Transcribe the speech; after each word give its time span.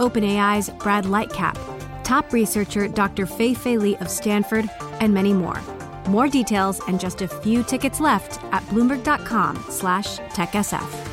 OpenAI's 0.00 0.70
Brad 0.70 1.04
Lightcap, 1.04 1.56
top 2.02 2.32
researcher 2.32 2.88
Dr. 2.88 3.26
Fei 3.26 3.54
Fei 3.54 3.76
Li 3.76 3.96
of 3.98 4.08
Stanford, 4.10 4.68
and 5.00 5.14
many 5.14 5.32
more. 5.32 5.60
More 6.08 6.26
details 6.26 6.80
and 6.88 6.98
just 6.98 7.22
a 7.22 7.28
few 7.28 7.62
tickets 7.62 8.00
left 8.00 8.42
at 8.52 8.62
bloomberg.com 8.64 9.64
slash 9.68 10.18
techsf. 10.30 11.10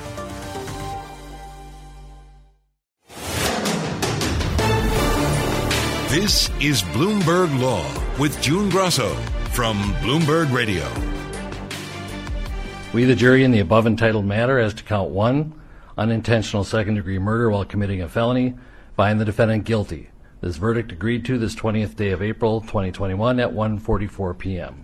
This 6.09 6.49
is 6.61 6.81
Bloomberg 6.83 7.59
Law 7.59 7.85
with 8.17 8.41
June 8.41 8.69
Grosso 8.69 9.13
from 9.51 9.77
Bloomberg 9.95 10.51
Radio. 10.53 10.89
We, 12.93 13.03
the 13.03 13.15
jury, 13.15 13.43
in 13.43 13.51
the 13.51 13.59
above 13.59 13.85
entitled 13.85 14.25
matter 14.25 14.57
as 14.57 14.73
to 14.75 14.83
count 14.83 15.09
one, 15.09 15.53
unintentional 15.97 16.63
second 16.63 16.95
degree 16.95 17.19
murder 17.19 17.49
while 17.49 17.65
committing 17.65 18.01
a 18.01 18.07
felony, 18.07 18.55
find 18.97 19.21
the 19.21 19.25
defendant 19.25 19.63
guilty. 19.63 20.09
This 20.41 20.57
verdict 20.57 20.91
agreed 20.91 21.23
to 21.25 21.37
this 21.37 21.55
20th 21.55 21.95
day 21.95 22.09
of 22.09 22.21
April 22.21 22.61
2021 22.61 23.39
at 23.39 23.53
1:44 23.53 24.37
p.m. 24.37 24.83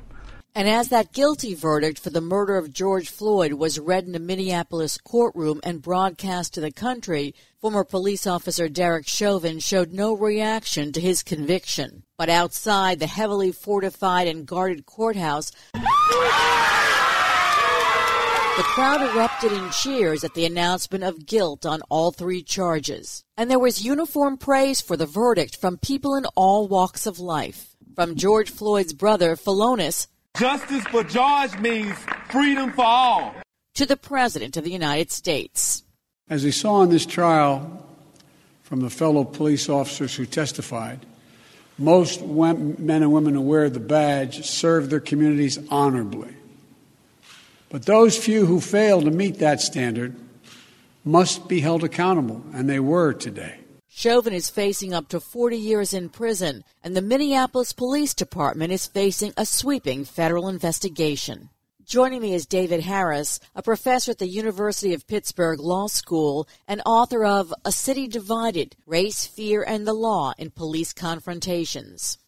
And 0.55 0.70
as 0.70 0.89
that 0.89 1.14
guilty 1.14 1.55
verdict 1.55 1.97
for 1.97 2.11
the 2.11 2.22
murder 2.22 2.58
of 2.58 2.72
George 2.72 3.09
Floyd 3.09 3.53
was 3.53 3.80
read 3.80 4.05
in 4.05 4.14
a 4.14 4.20
Minneapolis 4.20 5.00
courtroom 5.00 5.59
and 5.64 5.81
broadcast 5.81 6.53
to 6.53 6.61
the 6.61 6.72
country, 6.72 7.33
former 7.59 7.83
police 7.83 8.28
officer 8.28 8.70
Derek 8.70 9.08
Chauvin 9.08 9.58
showed 9.58 9.92
no 9.92 10.14
reaction 10.16 10.92
to 10.92 11.02
his 11.02 11.23
conviction. 11.23 12.03
But 12.16 12.30
outside 12.30 13.00
the 13.00 13.08
heavily 13.08 13.52
fortified 13.52 14.27
and 14.27 14.45
guarded 14.45 14.86
courthouse, 14.86 15.52
the 18.56 18.64
crowd 18.64 19.02
erupted 19.02 19.52
in 19.52 19.72
cheers 19.72 20.23
at 20.23 20.36
the 20.36 20.46
announcement 20.46 21.04
of 21.04 21.26
guilt 21.26 21.66
on 21.66 21.82
all 21.90 22.12
three 22.12 22.44
charges. 22.44 23.23
And 23.36 23.50
there 23.50 23.58
was 23.58 23.84
uniform 23.84 24.38
praise 24.38 24.80
for 24.80 24.95
the 24.95 25.08
verdict 25.08 25.56
from 25.56 25.78
people 25.78 26.14
in 26.14 26.26
all 26.36 26.68
walks 26.68 27.08
of 27.08 27.20
life. 27.20 27.76
From 27.95 28.16
George 28.16 28.52
Floyd's 28.52 28.94
brother, 28.94 29.36
Philonise, 29.36 30.08
Justice 30.38 30.83
for 30.86 31.04
George 31.04 31.58
means 31.58 31.95
freedom 32.30 32.72
for 32.73 32.86
all. 32.86 33.36
To 33.76 33.88
the 33.88 33.98
President 33.98 34.56
of 34.56 34.64
the 34.64 34.72
United 34.72 35.11
States. 35.11 35.83
As 36.30 36.44
we 36.44 36.52
saw 36.52 36.83
in 36.83 36.89
this 36.89 37.08
trial 37.08 37.88
from 38.61 38.82
the 38.82 38.89
fellow 38.92 39.23
police 39.23 39.67
officers 39.67 40.16
who 40.16 40.27
testified, 40.27 41.06
most 41.80 42.23
men 42.23 43.02
and 43.02 43.11
women 43.11 43.33
who 43.33 43.42
wear 43.42 43.67
the 43.70 43.80
badge 43.80 44.45
serve 44.45 44.92
their 44.92 45.00
communities 45.00 45.58
honorably. 45.72 46.36
But 47.73 47.88
those 47.88 48.16
few 48.16 48.45
who 48.45 48.61
fail 48.61 49.02
to 49.02 49.10
meet 49.10 49.39
that 49.39 49.60
standard 49.60 50.16
must 51.04 51.48
be 51.48 51.60
held 51.60 51.84
accountable, 51.84 52.44
and 52.54 52.70
they 52.70 52.80
were 52.80 53.14
today. 53.14 53.61
Chauvin 53.89 54.32
is 54.32 54.48
facing 54.48 54.94
up 54.94 55.08
to 55.08 55.20
40 55.20 55.58
years 55.58 55.92
in 55.92 56.10
prison, 56.10 56.64
and 56.83 56.95
the 56.95 57.02
Minneapolis 57.02 57.73
Police 57.73 58.14
Department 58.14 58.72
is 58.72 58.86
facing 58.86 59.33
a 59.36 59.44
sweeping 59.48 60.06
federal 60.06 60.50
investigation. 60.50 61.50
Joining 61.83 62.22
me 62.22 62.36
is 62.36 62.45
David 62.45 62.82
Harris, 62.82 63.39
a 63.56 63.64
professor 63.64 64.12
at 64.12 64.20
the 64.20 64.28
University 64.28 64.94
of 64.94 65.08
Pittsburgh 65.08 65.60
Law 65.60 65.88
School 65.88 66.48
and 66.67 66.80
author 66.86 67.26
of 67.26 67.52
A 67.66 67.72
City 67.72 68.08
Divided 68.08 68.76
Race, 68.86 69.26
Fear, 69.26 69.64
and 69.64 69.88
the 69.88 69.94
Law 69.94 70.33
in 70.38 70.52
Police 70.52 70.94
Confrontations. 70.94 72.20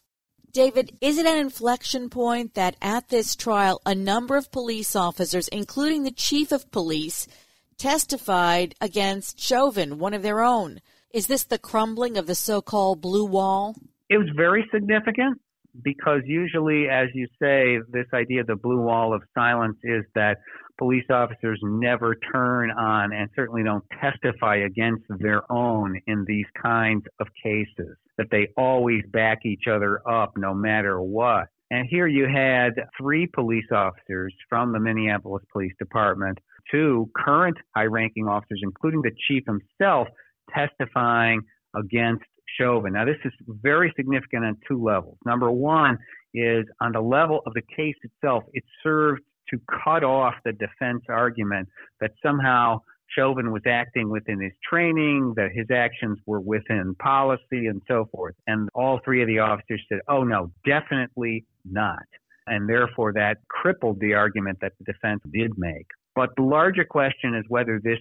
David, 0.56 0.96
is 1.02 1.18
it 1.18 1.26
an 1.26 1.36
inflection 1.36 2.08
point 2.08 2.54
that 2.54 2.76
at 2.80 3.10
this 3.10 3.36
trial, 3.36 3.78
a 3.84 3.94
number 3.94 4.38
of 4.38 4.50
police 4.50 4.96
officers, 4.96 5.48
including 5.48 6.02
the 6.02 6.10
chief 6.10 6.50
of 6.50 6.70
police, 6.70 7.28
testified 7.76 8.74
against 8.80 9.38
Chauvin, 9.38 9.98
one 9.98 10.14
of 10.14 10.22
their 10.22 10.40
own? 10.40 10.80
Is 11.12 11.26
this 11.26 11.44
the 11.44 11.58
crumbling 11.58 12.16
of 12.16 12.26
the 12.26 12.34
so 12.34 12.62
called 12.62 13.02
blue 13.02 13.26
wall? 13.26 13.74
It 14.08 14.16
was 14.16 14.30
very 14.34 14.66
significant 14.72 15.42
because 15.82 16.22
usually, 16.24 16.88
as 16.88 17.08
you 17.14 17.26
say, 17.40 17.78
this 17.90 18.06
idea 18.14 18.40
of 18.40 18.46
the 18.46 18.56
blue 18.56 18.80
wall 18.80 19.14
of 19.14 19.22
silence 19.34 19.76
is 19.84 20.04
that 20.14 20.38
police 20.78 21.04
officers 21.10 21.58
never 21.62 22.14
turn 22.32 22.70
on 22.70 23.12
and 23.12 23.28
certainly 23.34 23.62
don't 23.62 23.84
testify 24.00 24.56
against 24.56 25.04
their 25.20 25.50
own 25.50 25.98
in 26.06 26.24
these 26.26 26.46
kinds 26.60 27.04
of 27.20 27.26
cases, 27.42 27.96
that 28.18 28.26
they 28.30 28.48
always 28.56 29.02
back 29.12 29.38
each 29.44 29.64
other 29.70 30.00
up 30.08 30.32
no 30.36 30.54
matter 30.54 31.00
what. 31.00 31.46
And 31.70 31.88
here 31.90 32.06
you 32.06 32.28
had 32.28 32.74
three 33.00 33.26
police 33.26 33.66
officers 33.72 34.34
from 34.48 34.72
the 34.72 34.78
Minneapolis 34.78 35.42
Police 35.52 35.72
Department, 35.78 36.38
two 36.70 37.10
current 37.16 37.56
high 37.74 37.86
ranking 37.86 38.28
officers, 38.28 38.60
including 38.62 39.02
the 39.02 39.10
chief 39.26 39.42
himself, 39.46 40.08
testifying 40.54 41.40
against 41.74 42.24
Chauvin. 42.58 42.92
Now, 42.92 43.04
this 43.04 43.16
is 43.24 43.32
very 43.48 43.92
significant 43.96 44.44
on 44.44 44.56
two 44.68 44.82
levels. 44.82 45.18
Number 45.24 45.50
one 45.50 45.98
is 46.34 46.64
on 46.80 46.92
the 46.92 47.00
level 47.00 47.40
of 47.46 47.54
the 47.54 47.62
case 47.74 47.96
itself, 48.02 48.44
it 48.52 48.64
served 48.82 49.22
to 49.50 49.60
cut 49.84 50.04
off 50.04 50.34
the 50.44 50.52
defense 50.52 51.02
argument 51.08 51.68
that 52.00 52.10
somehow 52.22 52.80
Chauvin 53.16 53.52
was 53.52 53.62
acting 53.66 54.10
within 54.10 54.40
his 54.40 54.52
training, 54.68 55.34
that 55.36 55.50
his 55.54 55.66
actions 55.70 56.18
were 56.26 56.40
within 56.40 56.94
policy, 56.98 57.66
and 57.66 57.80
so 57.86 58.08
forth. 58.12 58.34
And 58.46 58.68
all 58.74 59.00
three 59.04 59.22
of 59.22 59.28
the 59.28 59.38
officers 59.38 59.82
said, 59.88 60.00
oh, 60.08 60.24
no, 60.24 60.52
definitely 60.64 61.44
not. 61.64 62.02
And 62.48 62.68
therefore, 62.68 63.12
that 63.14 63.38
crippled 63.48 64.00
the 64.00 64.14
argument 64.14 64.58
that 64.60 64.72
the 64.78 64.92
defense 64.92 65.22
did 65.32 65.52
make. 65.56 65.86
But 66.14 66.30
the 66.36 66.42
larger 66.42 66.84
question 66.84 67.34
is 67.34 67.44
whether 67.48 67.80
this 67.82 67.98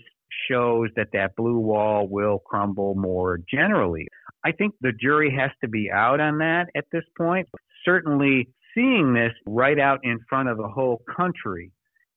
shows 0.49 0.89
that 0.95 1.09
that 1.13 1.35
blue 1.35 1.59
wall 1.59 2.07
will 2.07 2.39
crumble 2.39 2.95
more 2.95 3.39
generally. 3.49 4.07
I 4.45 4.51
think 4.51 4.75
the 4.79 4.91
jury 4.91 5.35
has 5.37 5.49
to 5.61 5.67
be 5.67 5.89
out 5.91 6.19
on 6.19 6.37
that 6.37 6.67
at 6.77 6.85
this 6.91 7.03
point. 7.17 7.47
Certainly, 7.83 8.47
seeing 8.75 9.13
this 9.13 9.33
right 9.47 9.79
out 9.79 9.99
in 10.03 10.19
front 10.29 10.49
of 10.49 10.57
the 10.57 10.67
whole 10.67 11.01
country 11.15 11.71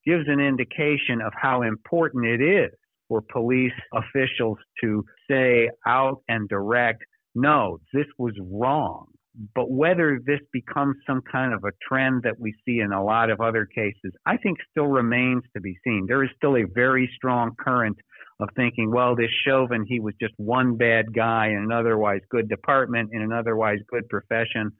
gives 0.05 0.25
an 0.29 0.41
indication 0.41 1.23
of 1.25 1.33
how 1.35 1.63
important 1.63 2.27
it 2.27 2.43
is 2.43 2.71
for 3.09 3.23
police 3.33 3.73
officials 3.95 4.59
to 4.83 5.03
say 5.31 5.71
out 5.87 6.19
and 6.29 6.49
direct, 6.49 7.03
no, 7.35 7.79
this 7.95 8.07
was 8.19 8.35
wrong. 8.41 9.07
But 9.55 9.71
whether 9.71 10.21
this 10.25 10.41
becomes 10.53 10.97
some 11.07 11.23
kind 11.31 11.55
of 11.55 11.65
a 11.65 11.73
trend 11.89 12.23
that 12.25 12.39
we 12.39 12.53
see 12.67 12.81
in 12.81 12.93
a 12.93 13.03
lot 13.03 13.31
of 13.31 13.41
other 13.41 13.67
cases, 13.67 14.13
I 14.27 14.37
think 14.37 14.59
still 14.71 14.89
remains 14.89 15.45
to 15.55 15.61
be 15.61 15.77
seen. 15.85 16.07
There 16.09 16.25
is 16.25 16.31
still 16.37 16.57
a 16.57 16.67
very 16.75 17.09
strong 17.17 17.53
current 17.59 17.97
of 18.41 18.49
thinking, 18.55 18.91
well, 18.91 19.17
this 19.17 19.31
Chauvin, 19.45 19.85
he 19.87 20.01
was 20.01 20.15
just 20.21 20.35
one 20.37 20.77
bad 20.77 21.13
guy 21.13 21.49
in 21.49 21.59
an 21.59 21.73
otherwise 21.73 22.21
good 22.31 22.49
department, 22.49 23.11
in 23.13 23.23
an 23.23 23.33
otherwise 23.33 23.79
good 23.91 24.09
profession. 24.09 24.73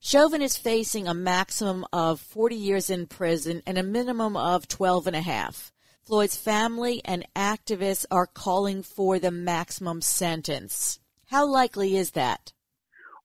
Chauvin 0.00 0.42
is 0.42 0.56
facing 0.56 1.08
a 1.08 1.14
maximum 1.14 1.84
of 1.92 2.20
40 2.20 2.54
years 2.54 2.90
in 2.90 3.06
prison 3.06 3.62
and 3.66 3.78
a 3.78 3.82
minimum 3.82 4.36
of 4.36 4.68
12 4.68 5.06
and 5.06 5.16
a 5.16 5.22
half. 5.22 5.72
Floyd's 6.02 6.36
family 6.36 7.00
and 7.04 7.26
activists 7.34 8.04
are 8.10 8.26
calling 8.26 8.82
for 8.82 9.18
the 9.18 9.30
maximum 9.30 10.00
sentence. 10.00 11.00
How 11.26 11.46
likely 11.46 11.96
is 11.96 12.12
that? 12.12 12.52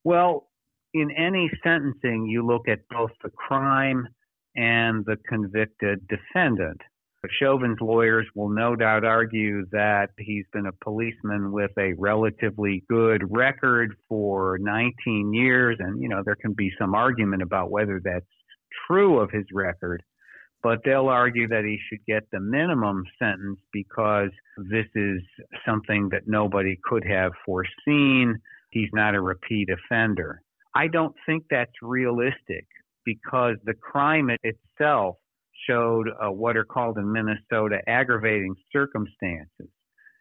Well, 0.03 0.47
in 0.93 1.11
any 1.11 1.51
sentencing, 1.63 2.25
you 2.25 2.45
look 2.45 2.67
at 2.67 2.87
both 2.89 3.11
the 3.23 3.29
crime 3.29 4.07
and 4.55 5.05
the 5.05 5.17
convicted 5.27 6.07
defendant. 6.07 6.81
Chauvin's 7.29 7.77
lawyers 7.79 8.25
will 8.33 8.49
no 8.49 8.75
doubt 8.75 9.05
argue 9.05 9.65
that 9.71 10.09
he's 10.17 10.45
been 10.51 10.65
a 10.65 10.83
policeman 10.83 11.51
with 11.51 11.71
a 11.77 11.93
relatively 11.93 12.83
good 12.89 13.21
record 13.29 13.95
for 14.09 14.57
19 14.59 15.31
years, 15.31 15.77
and 15.79 16.01
you 16.01 16.09
know 16.09 16.23
there 16.25 16.35
can 16.35 16.53
be 16.53 16.71
some 16.79 16.95
argument 16.95 17.43
about 17.43 17.69
whether 17.69 18.01
that's 18.03 18.25
true 18.87 19.19
of 19.19 19.29
his 19.29 19.45
record. 19.53 20.01
But 20.63 20.79
they'll 20.83 21.09
argue 21.09 21.47
that 21.47 21.63
he 21.63 21.79
should 21.89 22.05
get 22.07 22.23
the 22.31 22.39
minimum 22.39 23.03
sentence 23.19 23.59
because 23.71 24.29
this 24.57 24.85
is 24.95 25.21
something 25.65 26.09
that 26.09 26.27
nobody 26.27 26.77
could 26.83 27.03
have 27.05 27.31
foreseen. 27.45 28.39
He's 28.71 28.89
not 28.93 29.15
a 29.15 29.21
repeat 29.21 29.69
offender. 29.69 30.41
I 30.75 30.87
don't 30.87 31.15
think 31.25 31.45
that's 31.49 31.71
realistic 31.81 32.67
because 33.05 33.57
the 33.63 33.73
crime 33.73 34.29
itself 34.43 35.17
showed 35.67 36.09
uh, 36.09 36.31
what 36.31 36.57
are 36.57 36.65
called 36.65 36.97
in 36.97 37.11
Minnesota 37.11 37.79
aggravating 37.87 38.55
circumstances. 38.71 39.69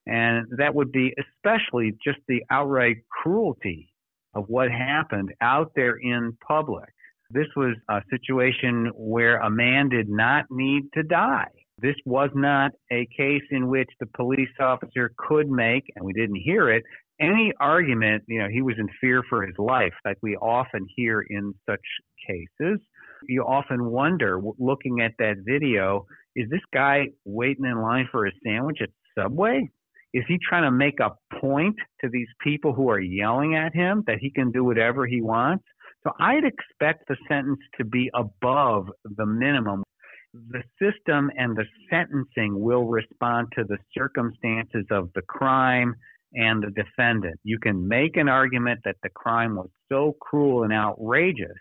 And 0.06 0.46
that 0.58 0.75
would 0.75 0.92
be 0.92 1.14
especially 1.19 1.92
just 2.04 2.19
the 2.26 2.42
outright 2.50 2.98
cruelty 3.10 3.92
of 4.34 4.44
what 4.48 4.70
happened 4.70 5.32
out 5.40 5.72
there 5.76 5.96
in 5.96 6.37
public. 6.46 6.88
This 7.31 7.46
was 7.54 7.76
a 7.88 8.02
situation 8.10 8.90
where 8.94 9.38
a 9.38 9.50
man 9.50 9.88
did 9.88 10.08
not 10.08 10.46
need 10.50 10.84
to 10.94 11.02
die. 11.02 11.50
This 11.78 11.94
was 12.04 12.31
not 12.34 12.72
a 12.93 13.06
case 13.16 13.43
in 13.50 13.69
which 13.69 13.88
the 14.00 14.06
police 14.06 14.48
officer 14.58 15.12
could 15.16 15.48
make, 15.48 15.84
and 15.94 16.04
we 16.04 16.12
didn't 16.12 16.43
hear 16.44 16.70
it, 16.70 16.82
any 17.20 17.52
argument, 17.60 18.25
you 18.26 18.40
know, 18.40 18.48
he 18.50 18.62
was 18.62 18.76
in 18.78 18.88
fear 19.00 19.22
for 19.28 19.46
his 19.46 19.54
life, 19.58 19.93
like 20.04 20.16
we 20.22 20.36
often 20.36 20.86
hear 20.96 21.20
in 21.20 21.54
such 21.69 21.81
cases. 22.26 22.81
You 23.28 23.43
often 23.43 23.84
wonder, 23.90 24.40
looking 24.58 25.00
at 25.00 25.12
that 25.19 25.37
video, 25.44 26.06
is 26.37 26.49
this 26.50 26.61
guy 26.72 27.08
waiting 27.25 27.64
in 27.64 27.81
line 27.81 28.08
for 28.11 28.26
a 28.26 28.32
sandwich 28.44 28.78
at 28.82 28.90
Subway? 29.17 29.69
Is 30.12 30.25
he 30.26 30.38
trying 30.49 30.64
to 30.64 30.70
make 30.70 30.99
a 31.00 31.12
point 31.40 31.76
to 32.00 32.08
these 32.11 32.28
people 32.43 32.72
who 32.72 32.90
are 32.90 33.00
yelling 33.00 33.55
at 33.55 33.75
him 33.75 34.02
that 34.06 34.19
he 34.20 34.31
can 34.31 34.50
do 34.50 34.64
whatever 34.64 35.06
he 35.06 35.22
wants? 35.22 35.64
So 36.02 36.12
I'd 36.19 36.44
expect 36.44 37.06
the 37.08 37.17
sentence 37.28 37.61
to 37.78 37.84
be 37.84 38.11
above 38.14 38.88
the 39.05 39.26
minimum. 39.26 39.84
The 40.32 40.62
system 40.81 41.31
and 41.37 41.56
the 41.56 41.67
sentencing 41.90 42.58
will 42.58 42.87
respond 42.87 43.49
to 43.56 43.64
the 43.64 43.78
circumstances 43.96 44.87
of 44.90 45.11
the 45.14 45.22
crime 45.22 45.94
and 46.34 46.62
the 46.62 46.70
defendant. 46.70 47.38
You 47.43 47.58
can 47.58 47.87
make 47.87 48.17
an 48.17 48.28
argument 48.28 48.81
that 48.84 48.96
the 49.02 49.11
crime 49.11 49.56
was 49.56 49.69
so 49.88 50.17
cruel 50.20 50.62
and 50.62 50.72
outrageous 50.72 51.58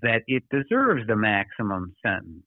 that 0.00 0.22
it 0.26 0.44
deserves 0.50 1.06
the 1.06 1.16
maximum 1.16 1.94
sentence. 2.02 2.44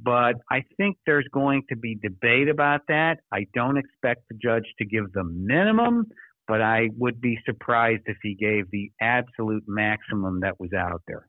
But 0.00 0.34
I 0.50 0.64
think 0.76 0.98
there's 1.06 1.26
going 1.32 1.62
to 1.68 1.76
be 1.76 1.94
debate 1.94 2.48
about 2.48 2.82
that. 2.88 3.20
I 3.32 3.46
don't 3.54 3.78
expect 3.78 4.28
the 4.28 4.36
judge 4.36 4.66
to 4.78 4.84
give 4.84 5.12
the 5.12 5.24
minimum, 5.24 6.06
but 6.46 6.60
I 6.60 6.90
would 6.98 7.20
be 7.20 7.38
surprised 7.46 8.02
if 8.06 8.18
he 8.22 8.34
gave 8.34 8.70
the 8.70 8.90
absolute 9.00 9.64
maximum 9.66 10.40
that 10.40 10.60
was 10.60 10.72
out 10.72 11.02
there. 11.06 11.28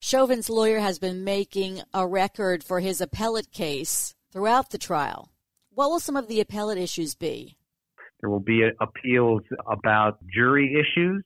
Chauvin's 0.00 0.48
lawyer 0.48 0.80
has 0.80 0.98
been 0.98 1.24
making 1.24 1.82
a 1.92 2.06
record 2.06 2.64
for 2.64 2.80
his 2.80 3.00
appellate 3.00 3.52
case 3.52 4.14
throughout 4.32 4.70
the 4.70 4.78
trial. 4.78 5.30
What 5.72 5.90
will 5.90 6.00
some 6.00 6.16
of 6.16 6.26
the 6.26 6.40
appellate 6.40 6.78
issues 6.78 7.14
be? 7.14 7.58
There 8.20 8.30
will 8.30 8.40
be 8.40 8.68
appeals 8.80 9.42
about 9.70 10.18
jury 10.26 10.74
issues. 10.74 11.22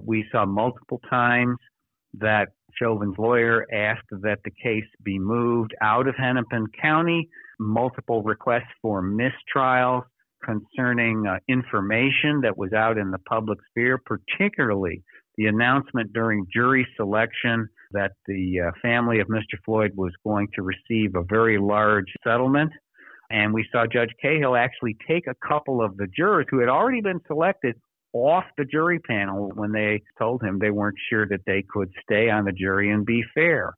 We 0.00 0.24
saw 0.32 0.46
multiple 0.46 1.00
times 1.08 1.58
that 2.14 2.48
Chauvin's 2.80 3.18
lawyer 3.18 3.66
asked 3.72 4.08
that 4.10 4.38
the 4.44 4.50
case 4.50 4.84
be 5.02 5.18
moved 5.18 5.74
out 5.80 6.08
of 6.08 6.14
Hennepin 6.16 6.66
County, 6.80 7.28
multiple 7.58 8.22
requests 8.22 8.72
for 8.82 9.02
mistrials 9.02 10.04
concerning 10.44 11.26
uh, 11.26 11.38
information 11.48 12.40
that 12.42 12.56
was 12.56 12.72
out 12.72 12.98
in 12.98 13.10
the 13.10 13.18
public 13.18 13.58
sphere, 13.70 13.98
particularly 13.98 15.02
the 15.36 15.46
announcement 15.46 16.12
during 16.12 16.46
jury 16.52 16.86
selection 16.96 17.68
that 17.92 18.12
the 18.26 18.60
uh, 18.60 18.70
family 18.82 19.20
of 19.20 19.28
Mr. 19.28 19.56
Floyd 19.64 19.92
was 19.94 20.12
going 20.24 20.48
to 20.54 20.62
receive 20.62 21.14
a 21.14 21.24
very 21.28 21.58
large 21.58 22.12
settlement. 22.22 22.70
And 23.30 23.54
we 23.54 23.66
saw 23.72 23.86
Judge 23.86 24.10
Cahill 24.20 24.54
actually 24.54 24.96
take 25.08 25.26
a 25.26 25.34
couple 25.46 25.82
of 25.82 25.96
the 25.96 26.06
jurors 26.06 26.46
who 26.50 26.60
had 26.60 26.68
already 26.68 27.00
been 27.00 27.20
selected 27.26 27.74
off 28.14 28.44
the 28.56 28.64
jury 28.64 29.00
panel 29.00 29.50
when 29.54 29.72
they 29.72 30.00
told 30.18 30.42
him 30.42 30.58
they 30.58 30.70
weren't 30.70 30.96
sure 31.10 31.26
that 31.26 31.44
they 31.46 31.64
could 31.68 31.90
stay 32.02 32.30
on 32.30 32.44
the 32.44 32.52
jury 32.52 32.90
and 32.90 33.04
be 33.04 33.22
fair. 33.34 33.74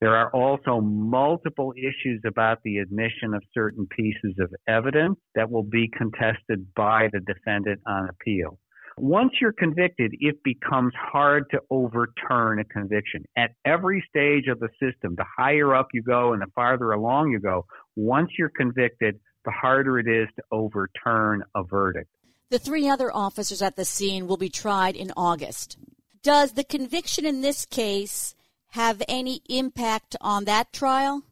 There 0.00 0.14
are 0.14 0.30
also 0.30 0.80
multiple 0.80 1.72
issues 1.76 2.22
about 2.24 2.58
the 2.62 2.78
admission 2.78 3.34
of 3.34 3.42
certain 3.52 3.88
pieces 3.88 4.36
of 4.38 4.54
evidence 4.68 5.18
that 5.34 5.50
will 5.50 5.64
be 5.64 5.90
contested 5.96 6.72
by 6.76 7.08
the 7.12 7.20
defendant 7.20 7.80
on 7.84 8.08
appeal. 8.08 8.58
Once 8.96 9.32
you're 9.40 9.52
convicted, 9.52 10.12
it 10.20 10.36
becomes 10.44 10.92
hard 10.96 11.44
to 11.50 11.60
overturn 11.70 12.58
a 12.58 12.64
conviction. 12.64 13.24
At 13.36 13.52
every 13.64 14.04
stage 14.08 14.48
of 14.48 14.60
the 14.60 14.68
system, 14.82 15.14
the 15.16 15.24
higher 15.36 15.74
up 15.74 15.88
you 15.92 16.02
go 16.02 16.32
and 16.32 16.42
the 16.42 16.50
farther 16.54 16.92
along 16.92 17.30
you 17.30 17.40
go, 17.40 17.64
once 17.96 18.30
you're 18.36 18.52
convicted, 18.56 19.18
the 19.44 19.52
harder 19.52 19.98
it 19.98 20.08
is 20.08 20.28
to 20.36 20.42
overturn 20.52 21.42
a 21.54 21.62
verdict. 21.62 22.10
The 22.50 22.58
three 22.58 22.88
other 22.88 23.14
officers 23.14 23.60
at 23.60 23.76
the 23.76 23.84
scene 23.84 24.26
will 24.26 24.38
be 24.38 24.48
tried 24.48 24.96
in 24.96 25.12
August. 25.18 25.76
Does 26.22 26.52
the 26.52 26.64
conviction 26.64 27.26
in 27.26 27.42
this 27.42 27.66
case 27.66 28.34
have 28.70 29.02
any 29.06 29.42
impact 29.50 30.16
on 30.22 30.46
that 30.46 30.72
trial? 30.72 31.22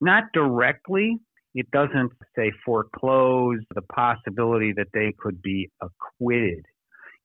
Not 0.00 0.24
directly. 0.32 1.18
It 1.54 1.70
doesn't 1.70 2.10
say 2.34 2.50
foreclose 2.64 3.60
the 3.76 3.82
possibility 3.82 4.72
that 4.72 4.88
they 4.92 5.14
could 5.16 5.40
be 5.40 5.70
acquitted. 5.80 6.64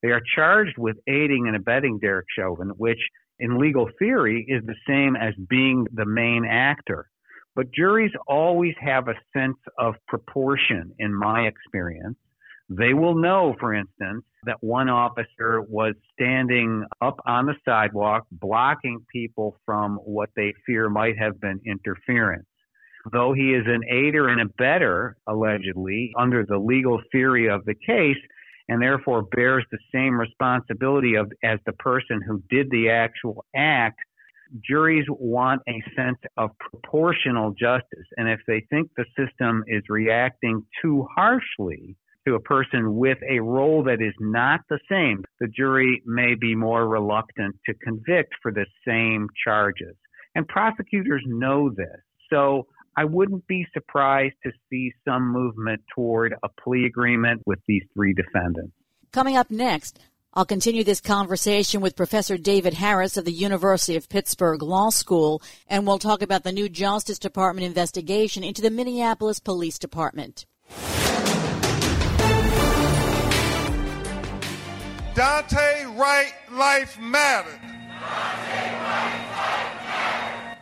They 0.03 0.09
are 0.09 0.21
charged 0.35 0.77
with 0.77 0.97
aiding 1.07 1.47
and 1.47 1.55
abetting 1.55 1.97
Derek 1.97 2.27
Chauvin, 2.37 2.69
which 2.77 3.01
in 3.39 3.57
legal 3.57 3.89
theory 3.97 4.45
is 4.47 4.63
the 4.67 4.75
same 4.87 5.15
as 5.15 5.33
being 5.49 5.87
the 5.91 6.05
main 6.05 6.45
actor. 6.45 7.09
But 7.55 7.73
juries 7.73 8.11
always 8.27 8.75
have 8.79 9.07
a 9.07 9.15
sense 9.35 9.57
of 9.79 9.95
proportion, 10.07 10.93
in 10.99 11.11
my 11.13 11.47
experience. 11.47 12.17
They 12.77 12.93
will 12.93 13.15
know, 13.15 13.53
for 13.59 13.73
instance, 13.73 14.23
that 14.45 14.55
one 14.61 14.87
officer 14.87 15.61
was 15.61 15.93
standing 16.13 16.85
up 17.01 17.19
on 17.25 17.45
the 17.45 17.55
sidewalk 17.65 18.25
blocking 18.31 19.05
people 19.11 19.57
from 19.65 19.97
what 19.97 20.29
they 20.37 20.53
fear 20.65 20.89
might 20.89 21.17
have 21.19 21.41
been 21.41 21.59
interference. 21.65 22.45
Though 23.11 23.33
he 23.33 23.53
is 23.53 23.65
an 23.67 23.81
aider 23.89 24.29
and 24.29 24.39
abettor, 24.39 25.17
allegedly, 25.27 26.13
under 26.17 26.45
the 26.45 26.59
legal 26.59 27.01
theory 27.11 27.49
of 27.49 27.65
the 27.65 27.75
case, 27.75 28.15
and 28.69 28.81
therefore 28.81 29.23
bears 29.23 29.65
the 29.69 29.79
same 29.93 30.17
responsibility 30.17 31.15
of 31.15 31.29
as 31.43 31.59
the 31.65 31.73
person 31.73 32.21
who 32.25 32.41
did 32.49 32.71
the 32.71 32.89
actual 32.89 33.43
act, 33.53 33.99
juries 34.65 35.05
want 35.09 35.61
a 35.67 35.83
sense 35.93 36.19
of 36.37 36.51
proportional 36.57 37.51
justice. 37.51 38.07
And 38.15 38.29
if 38.29 38.39
they 38.47 38.65
think 38.69 38.91
the 38.95 39.05
system 39.17 39.65
is 39.67 39.83
reacting 39.89 40.63
too 40.81 41.05
harshly, 41.13 41.97
to 42.27 42.35
a 42.35 42.39
person 42.39 42.95
with 42.95 43.17
a 43.29 43.39
role 43.39 43.83
that 43.83 44.01
is 44.01 44.13
not 44.19 44.61
the 44.69 44.79
same, 44.89 45.23
the 45.39 45.47
jury 45.47 46.01
may 46.05 46.35
be 46.35 46.55
more 46.55 46.87
reluctant 46.87 47.55
to 47.65 47.73
convict 47.75 48.33
for 48.41 48.51
the 48.51 48.65
same 48.87 49.27
charges. 49.43 49.95
And 50.35 50.47
prosecutors 50.47 51.23
know 51.25 51.69
this. 51.69 51.99
So 52.29 52.67
I 52.95 53.05
wouldn't 53.05 53.47
be 53.47 53.65
surprised 53.73 54.35
to 54.43 54.51
see 54.69 54.91
some 55.05 55.31
movement 55.31 55.81
toward 55.95 56.35
a 56.43 56.49
plea 56.61 56.85
agreement 56.85 57.41
with 57.45 57.59
these 57.67 57.83
three 57.93 58.13
defendants. 58.13 58.73
Coming 59.11 59.37
up 59.37 59.49
next, 59.49 59.99
I'll 60.33 60.45
continue 60.45 60.85
this 60.85 61.01
conversation 61.01 61.81
with 61.81 61.97
Professor 61.97 62.37
David 62.37 62.75
Harris 62.75 63.17
of 63.17 63.25
the 63.25 63.33
University 63.33 63.97
of 63.97 64.07
Pittsburgh 64.07 64.61
Law 64.61 64.89
School, 64.89 65.41
and 65.67 65.85
we'll 65.85 65.99
talk 65.99 66.21
about 66.21 66.43
the 66.43 66.53
new 66.53 66.69
Justice 66.69 67.19
Department 67.19 67.65
investigation 67.65 68.43
into 68.43 68.61
the 68.61 68.69
Minneapolis 68.69 69.39
Police 69.39 69.77
Department. 69.77 70.45
Daunte 75.13 75.97
Wright 75.97 76.33
Life 76.53 76.97
Mattered. 76.97 77.59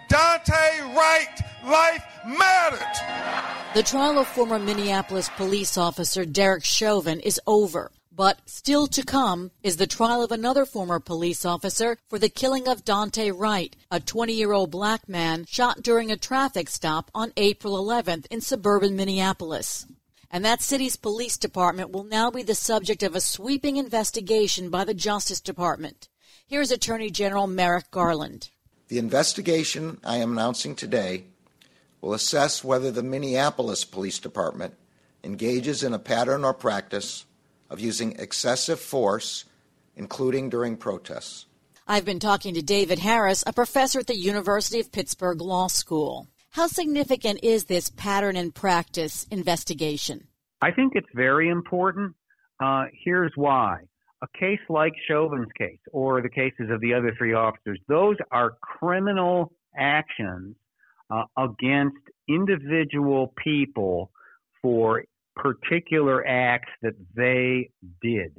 Daunte 0.10 0.96
Wright 0.96 1.42
Life 1.64 2.04
Mattered. 2.26 3.76
The 3.76 3.84
trial 3.84 4.18
of 4.18 4.28
former 4.28 4.58
Minneapolis 4.58 5.30
police 5.38 5.78
officer 5.78 6.26
Derek 6.26 6.66
Chauvin 6.66 7.20
is 7.20 7.40
over. 7.46 7.92
But 8.12 8.40
still 8.48 8.88
to 8.88 9.06
come 9.06 9.52
is 9.62 9.78
the 9.78 9.86
trial 9.86 10.24
of 10.24 10.32
another 10.32 10.66
former 10.66 11.00
police 11.00 11.46
officer 11.46 12.00
for 12.10 12.18
the 12.18 12.28
killing 12.28 12.68
of 12.68 12.84
Daunte 12.84 13.32
Wright, 13.32 13.76
a 13.92 14.00
20 14.00 14.34
year 14.34 14.52
old 14.52 14.72
black 14.72 15.08
man 15.08 15.46
shot 15.48 15.84
during 15.84 16.12
a 16.12 16.18
traffic 16.18 16.70
stop 16.70 17.12
on 17.14 17.34
April 17.38 17.78
11th 17.78 18.26
in 18.32 18.42
suburban 18.42 18.96
Minneapolis 18.96 19.86
and 20.32 20.46
that 20.46 20.62
city's 20.62 20.96
police 20.96 21.38
department 21.38 21.92
will 21.92 22.04
now 22.04 22.30
be 22.30 22.44
the 22.44 22.56
subject 22.56 23.04
of 23.04 23.16
a 23.16 23.22
sweeping 23.22 23.78
investigation 23.78 24.70
by 24.70 24.84
the 24.84 24.94
Justice 24.94 25.42
Department. 25.42 26.08
Here's 26.46 26.72
Attorney 26.72 27.10
General 27.10 27.48
Merrick 27.48 27.92
Garland. 27.92 28.50
The 28.88 28.98
investigation 28.98 30.00
I 30.04 30.18
am 30.18 30.32
announcing 30.32 30.76
today 30.76 31.26
will 32.02 32.14
assess 32.14 32.64
whether 32.64 32.92
the 32.92 33.04
Minneapolis 33.04 33.86
Police 33.86 34.20
Department 34.20 34.76
engages 35.24 35.84
in 35.84 35.94
a 35.94 36.00
pattern 36.00 36.46
or 36.46 36.54
practice 36.54 37.26
of 37.70 37.80
using 37.80 38.16
excessive 38.18 38.80
force, 38.80 39.46
including 39.96 40.50
during 40.50 40.78
protests. 40.78 41.46
I've 41.88 42.06
been 42.06 42.20
talking 42.20 42.54
to 42.54 42.62
David 42.62 43.00
Harris, 43.00 43.44
a 43.46 43.54
professor 43.54 44.00
at 44.00 44.08
the 44.08 44.16
University 44.16 44.80
of 44.80 44.92
Pittsburgh 44.92 45.42
Law 45.42 45.68
School. 45.68 46.28
How 46.52 46.66
significant 46.66 47.44
is 47.44 47.66
this 47.66 47.92
pattern 47.92 48.36
and 48.36 48.54
practice 48.54 49.28
investigation? 49.30 50.28
I 50.62 50.72
think 50.72 50.94
it's 50.96 51.08
very 51.14 51.48
important. 51.48 52.16
Uh, 52.60 52.86
here's 53.04 53.32
why. 53.36 53.82
A 54.24 54.28
case 54.38 54.60
like 54.68 54.94
Chauvin's 55.08 55.52
case 55.58 55.80
or 55.94 56.22
the 56.22 56.30
cases 56.30 56.72
of 56.72 56.82
the 56.82 56.94
other 56.94 57.14
three 57.18 57.34
officers, 57.34 57.80
those 57.88 58.18
are 58.32 58.58
criminal 58.62 59.54
actions 59.78 60.56
uh, 61.12 61.24
against 61.38 61.98
individual 62.28 63.32
people 63.42 64.10
for 64.62 65.04
particular 65.36 66.26
acts 66.28 66.72
that 66.82 66.96
they 67.16 67.70
did. 68.02 68.36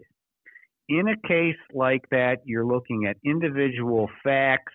In 0.88 1.06
a 1.08 1.28
case 1.28 1.56
like 1.72 2.02
that, 2.10 2.38
you're 2.44 2.66
looking 2.66 3.06
at 3.06 3.16
individual 3.24 4.10
facts 4.24 4.72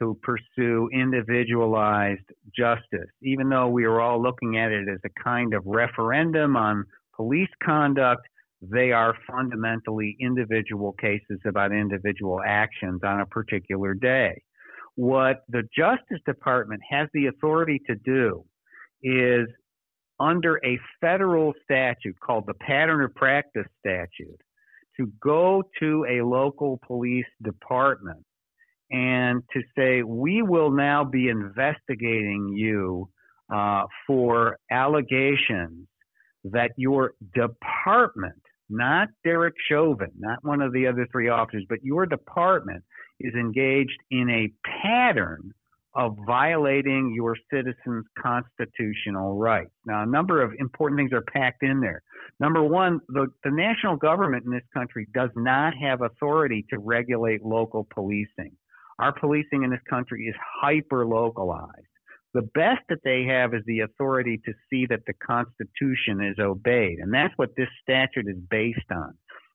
to 0.00 0.18
pursue 0.22 0.88
individualized 0.92 2.26
justice, 2.56 3.10
even 3.22 3.48
though 3.48 3.68
we 3.68 3.84
are 3.84 4.00
all 4.00 4.20
looking 4.20 4.58
at 4.58 4.72
it 4.72 4.88
as 4.88 4.98
a 5.04 5.22
kind 5.22 5.54
of 5.54 5.62
referendum 5.66 6.56
on 6.56 6.84
police 7.14 7.50
conduct. 7.62 8.22
They 8.62 8.92
are 8.92 9.14
fundamentally 9.30 10.16
individual 10.20 10.92
cases 10.92 11.38
about 11.46 11.72
individual 11.72 12.40
actions 12.44 13.00
on 13.04 13.20
a 13.20 13.26
particular 13.26 13.94
day. 13.94 14.42
What 14.96 15.44
the 15.48 15.62
Justice 15.76 16.20
Department 16.26 16.82
has 16.90 17.08
the 17.14 17.26
authority 17.26 17.80
to 17.86 17.94
do 17.94 18.44
is 19.02 19.48
under 20.18 20.60
a 20.64 20.78
federal 21.00 21.54
statute 21.64 22.16
called 22.20 22.44
the 22.46 22.54
Pattern 22.54 23.00
or 23.00 23.08
Practice 23.08 23.66
Statute 23.78 24.40
to 24.98 25.10
go 25.22 25.62
to 25.80 26.04
a 26.10 26.22
local 26.22 26.78
police 26.86 27.24
department 27.42 28.24
and 28.90 29.42
to 29.52 29.62
say, 29.76 30.02
we 30.02 30.42
will 30.42 30.70
now 30.70 31.04
be 31.04 31.28
investigating 31.28 32.52
you 32.54 33.08
uh, 33.52 33.84
for 34.06 34.58
allegations 34.70 35.86
that 36.44 36.70
your 36.76 37.12
department, 37.34 38.40
not 38.68 39.08
Derek 39.24 39.54
Chauvin, 39.68 40.10
not 40.18 40.38
one 40.42 40.60
of 40.60 40.72
the 40.72 40.86
other 40.86 41.06
three 41.12 41.28
officers, 41.28 41.64
but 41.68 41.82
your 41.82 42.06
department 42.06 42.82
is 43.20 43.34
engaged 43.34 43.98
in 44.10 44.30
a 44.30 44.52
pattern 44.82 45.52
of 45.94 46.16
violating 46.24 47.12
your 47.14 47.36
citizens' 47.52 48.04
constitutional 48.16 49.36
rights. 49.36 49.72
Now, 49.84 50.04
a 50.04 50.06
number 50.06 50.40
of 50.40 50.52
important 50.58 50.98
things 50.98 51.12
are 51.12 51.24
packed 51.32 51.62
in 51.62 51.80
there. 51.80 52.02
Number 52.38 52.62
one, 52.62 53.00
the, 53.08 53.26
the 53.42 53.50
national 53.50 53.96
government 53.96 54.44
in 54.44 54.52
this 54.52 54.62
country 54.72 55.08
does 55.12 55.30
not 55.34 55.74
have 55.76 56.00
authority 56.02 56.64
to 56.70 56.78
regulate 56.78 57.44
local 57.44 57.86
policing. 57.92 58.52
Our 59.00 59.12
policing 59.12 59.62
in 59.62 59.70
this 59.70 59.80
country 59.88 60.26
is 60.26 60.34
hyper 60.60 61.06
localized. 61.06 61.86
The 62.34 62.42
best 62.42 62.82
that 62.90 63.02
they 63.02 63.24
have 63.24 63.54
is 63.54 63.62
the 63.66 63.80
authority 63.80 64.40
to 64.44 64.52
see 64.68 64.86
that 64.86 65.00
the 65.06 65.14
Constitution 65.14 66.22
is 66.22 66.38
obeyed. 66.38 66.98
And 66.98 67.12
that's 67.12 67.32
what 67.36 67.56
this 67.56 67.68
statute 67.82 68.28
is 68.28 68.36
based 68.50 68.90
on. 68.90 69.14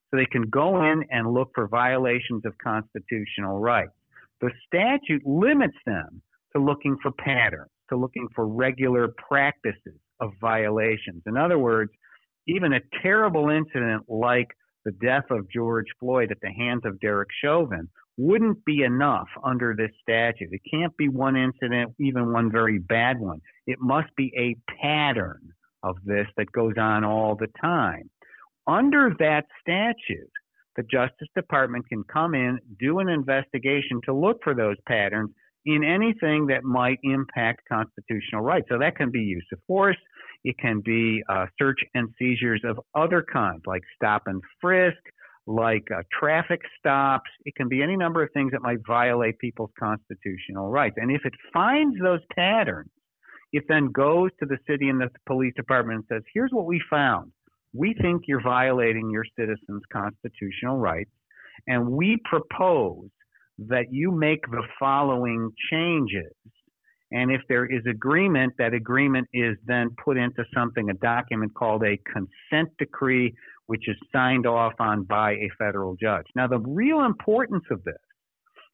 So 0.10 0.18
they 0.18 0.26
can 0.26 0.50
go 0.50 0.84
in 0.84 1.04
and 1.12 1.32
look 1.32 1.52
for 1.54 1.68
violations 1.68 2.44
of 2.44 2.58
constitutional 2.58 3.60
rights. 3.60 3.94
The 4.42 4.50
statute 4.66 5.26
limits 5.26 5.78
them 5.86 6.22
to 6.56 6.62
looking 6.62 6.98
for 7.02 7.12
patterns, 7.12 7.70
to 7.90 7.98
looking 7.98 8.28
for 8.36 8.48
regular 8.48 9.10
practices 9.28 10.00
of 10.20 10.32
violations. 10.42 11.22
In 11.28 11.38
other 11.38 11.60
words, 11.60 11.92
even 12.48 12.74
a 12.74 12.82
terrible 13.02 13.50
incident 13.50 14.04
like 14.10 14.48
the 14.86 14.92
death 14.92 15.26
of 15.30 15.50
George 15.52 15.88
Floyd 16.00 16.32
at 16.32 16.42
the 16.42 16.52
hands 16.52 16.82
of 16.86 17.00
Derek 17.00 17.30
Chauvin 17.44 17.90
wouldn't 18.18 18.64
be 18.66 18.84
enough 18.84 19.28
under 19.44 19.76
this 19.78 19.92
statute. 20.02 20.50
It 20.52 20.62
can't 20.70 20.96
be 20.98 21.10
one 21.10 21.36
incident, 21.36 21.94
even 22.00 22.32
one 22.32 22.52
very 22.52 22.80
bad 22.80 23.20
one. 23.20 23.42
It 23.68 23.80
must 23.82 24.16
be 24.16 24.32
a 24.38 24.56
pattern 24.82 25.50
of 25.84 25.98
this 26.06 26.28
that 26.38 26.52
goes 26.52 26.74
on 26.78 27.04
all 27.04 27.36
the 27.36 27.50
time. 27.62 28.10
Under 28.68 29.14
that 29.20 29.46
statute, 29.62 30.32
the 30.76 30.84
Justice 30.84 31.28
Department 31.36 31.88
can 31.88 32.04
come 32.12 32.34
in, 32.36 32.60
do 32.80 33.00
an 33.00 33.10
investigation 33.10 34.02
to 34.06 34.14
look 34.14 34.38
for 34.44 34.54
those 34.54 34.78
patterns 34.88 35.30
in 35.66 35.84
anything 35.84 36.48
that 36.48 36.64
might 36.64 37.00
impact 37.04 37.62
constitutional 37.72 38.42
rights. 38.42 38.68
So 38.70 38.78
that 38.80 38.96
can 38.96 39.12
be 39.12 39.20
use 39.20 39.46
of 39.52 39.60
force. 39.68 39.98
It 40.44 40.58
can 40.60 40.82
be 40.84 41.24
uh, 41.30 41.48
search 41.58 41.80
and 41.96 42.10
seizures 42.20 42.62
of 42.64 42.80
other 42.94 43.26
kinds, 43.32 43.64
like 43.66 43.82
stop 43.96 44.24
and 44.28 44.42
frisk, 44.62 44.98
like 45.48 45.88
uh, 45.96 46.02
traffic 46.18 46.62
stops. 46.80 47.30
It 47.46 47.56
can 47.56 47.68
be 47.68 47.84
any 47.84 47.96
number 47.96 48.24
of 48.24 48.30
things 48.34 48.52
that 48.52 48.62
might 48.62 48.80
violate 48.86 49.38
people's 49.40 49.72
constitutional 49.80 50.70
rights. 50.70 50.96
And 50.98 51.12
if 51.12 51.26
it 51.26 51.34
finds 51.54 51.96
those 52.02 52.22
patterns, 52.36 52.90
it 53.52 53.64
then 53.70 53.92
goes 53.92 54.32
to 54.40 54.46
the 54.46 54.58
city 54.68 54.90
and 54.90 55.00
the 55.00 55.10
police 55.28 55.54
department 55.56 56.06
and 56.10 56.18
says, 56.18 56.24
here's 56.34 56.52
what 56.52 56.66
we 56.66 56.82
found. 56.90 57.32
We 57.74 57.94
think 58.02 58.24
you're 58.28 58.42
violating 58.42 59.10
your 59.10 59.26
citizens' 59.38 59.84
constitutional 59.92 60.78
rights, 60.78 61.12
and 61.68 61.88
we 61.88 62.18
propose 62.26 63.10
that 63.58 63.86
you 63.92 64.12
make 64.12 64.42
the 64.50 64.64
following 64.80 65.52
changes. 65.72 66.34
And 67.12 67.32
if 67.32 67.42
there 67.48 67.66
is 67.66 67.82
agreement, 67.90 68.54
that 68.58 68.74
agreement 68.74 69.28
is 69.34 69.56
then 69.66 69.90
put 70.04 70.18
into 70.18 70.44
something, 70.54 70.90
a 70.90 70.94
document 70.96 71.54
called 71.54 71.84
a 71.84 71.98
consent 72.12 72.70
decree, 72.78 73.34
which 73.68 73.88
is 73.88 73.96
signed 74.12 74.46
off 74.46 74.74
on 74.80 75.04
by 75.04 75.32
a 75.32 75.50
federal 75.58 75.96
judge. 75.96 76.26
Now, 76.36 76.48
the 76.48 76.60
real 76.60 77.04
importance 77.04 77.64
of 77.72 77.84
this 77.84 77.96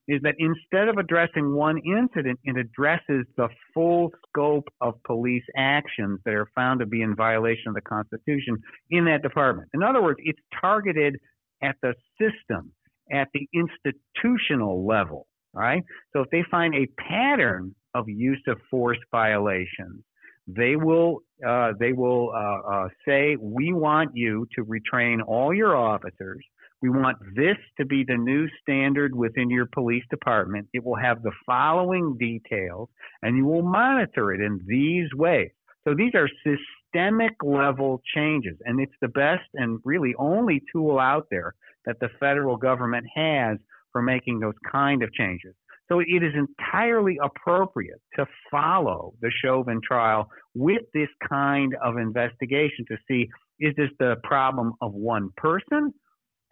is 0.08 0.20
that 0.22 0.34
instead 0.38 0.88
of 0.88 0.98
addressing 0.98 1.54
one 1.54 1.78
incident, 1.78 2.38
it 2.44 2.56
addresses 2.56 3.24
the 3.36 3.48
full 3.72 4.10
scope 4.28 4.68
of 4.80 4.94
police 5.04 5.44
actions 5.56 6.18
that 6.24 6.34
are 6.34 6.48
found 6.54 6.80
to 6.80 6.86
be 6.86 7.02
in 7.02 7.14
violation 7.14 7.68
of 7.68 7.74
the 7.74 7.80
Constitution 7.80 8.58
in 8.90 9.04
that 9.04 9.22
department. 9.22 9.68
In 9.74 9.82
other 9.82 10.02
words, 10.02 10.18
it's 10.24 10.40
targeted 10.60 11.16
at 11.62 11.76
the 11.82 11.94
system, 12.20 12.72
at 13.12 13.28
the 13.32 13.48
institutional 13.54 14.84
level, 14.84 15.28
right? 15.54 15.82
So 16.12 16.20
if 16.22 16.30
they 16.30 16.42
find 16.50 16.74
a 16.74 16.88
pattern 17.00 17.74
of 17.94 18.08
use 18.08 18.42
of 18.48 18.58
force 18.70 18.98
violations, 19.12 20.02
they 20.46 20.76
will 20.76 21.22
uh, 21.46 21.72
they 21.78 21.92
will 21.92 22.32
uh, 22.34 22.72
uh, 22.74 22.88
say 23.06 23.36
we 23.40 23.72
want 23.72 24.10
you 24.14 24.46
to 24.54 24.64
retrain 24.64 25.18
all 25.26 25.52
your 25.52 25.76
officers. 25.76 26.44
We 26.80 26.90
want 26.90 27.18
this 27.36 27.56
to 27.78 27.84
be 27.84 28.04
the 28.04 28.16
new 28.16 28.48
standard 28.60 29.14
within 29.14 29.50
your 29.50 29.66
police 29.66 30.04
department. 30.10 30.66
It 30.72 30.84
will 30.84 30.96
have 30.96 31.22
the 31.22 31.30
following 31.46 32.16
details, 32.18 32.88
and 33.22 33.36
you 33.36 33.44
will 33.44 33.62
monitor 33.62 34.32
it 34.32 34.40
in 34.40 34.60
these 34.66 35.08
ways. 35.14 35.50
So 35.86 35.94
these 35.94 36.12
are 36.14 36.28
systemic 36.44 37.34
level 37.44 38.02
changes, 38.14 38.56
and 38.64 38.80
it's 38.80 38.94
the 39.00 39.08
best 39.08 39.48
and 39.54 39.80
really 39.84 40.14
only 40.18 40.62
tool 40.72 40.98
out 40.98 41.28
there 41.30 41.54
that 41.86 41.98
the 42.00 42.08
federal 42.20 42.56
government 42.56 43.06
has 43.14 43.58
for 43.92 44.02
making 44.02 44.40
those 44.40 44.54
kind 44.70 45.02
of 45.02 45.12
changes. 45.12 45.54
So 45.88 46.00
it 46.00 46.22
is 46.22 46.32
entirely 46.34 47.18
appropriate 47.22 48.00
to 48.16 48.26
follow 48.50 49.14
the 49.20 49.30
Chauvin 49.44 49.80
trial 49.86 50.28
with 50.54 50.82
this 50.94 51.08
kind 51.28 51.74
of 51.84 51.96
investigation 51.98 52.84
to 52.88 52.96
see 53.08 53.28
is 53.60 53.74
this 53.76 53.90
the 53.98 54.16
problem 54.24 54.72
of 54.80 54.92
one 54.92 55.30
person, 55.36 55.92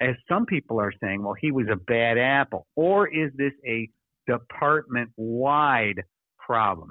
as 0.00 0.14
some 0.28 0.46
people 0.46 0.80
are 0.80 0.92
saying, 1.02 1.22
well, 1.22 1.34
he 1.40 1.50
was 1.50 1.66
a 1.70 1.76
bad 1.76 2.18
apple, 2.18 2.66
or 2.76 3.08
is 3.08 3.32
this 3.36 3.52
a 3.66 3.88
department 4.26 5.10
wide 5.16 6.02
problem? 6.38 6.90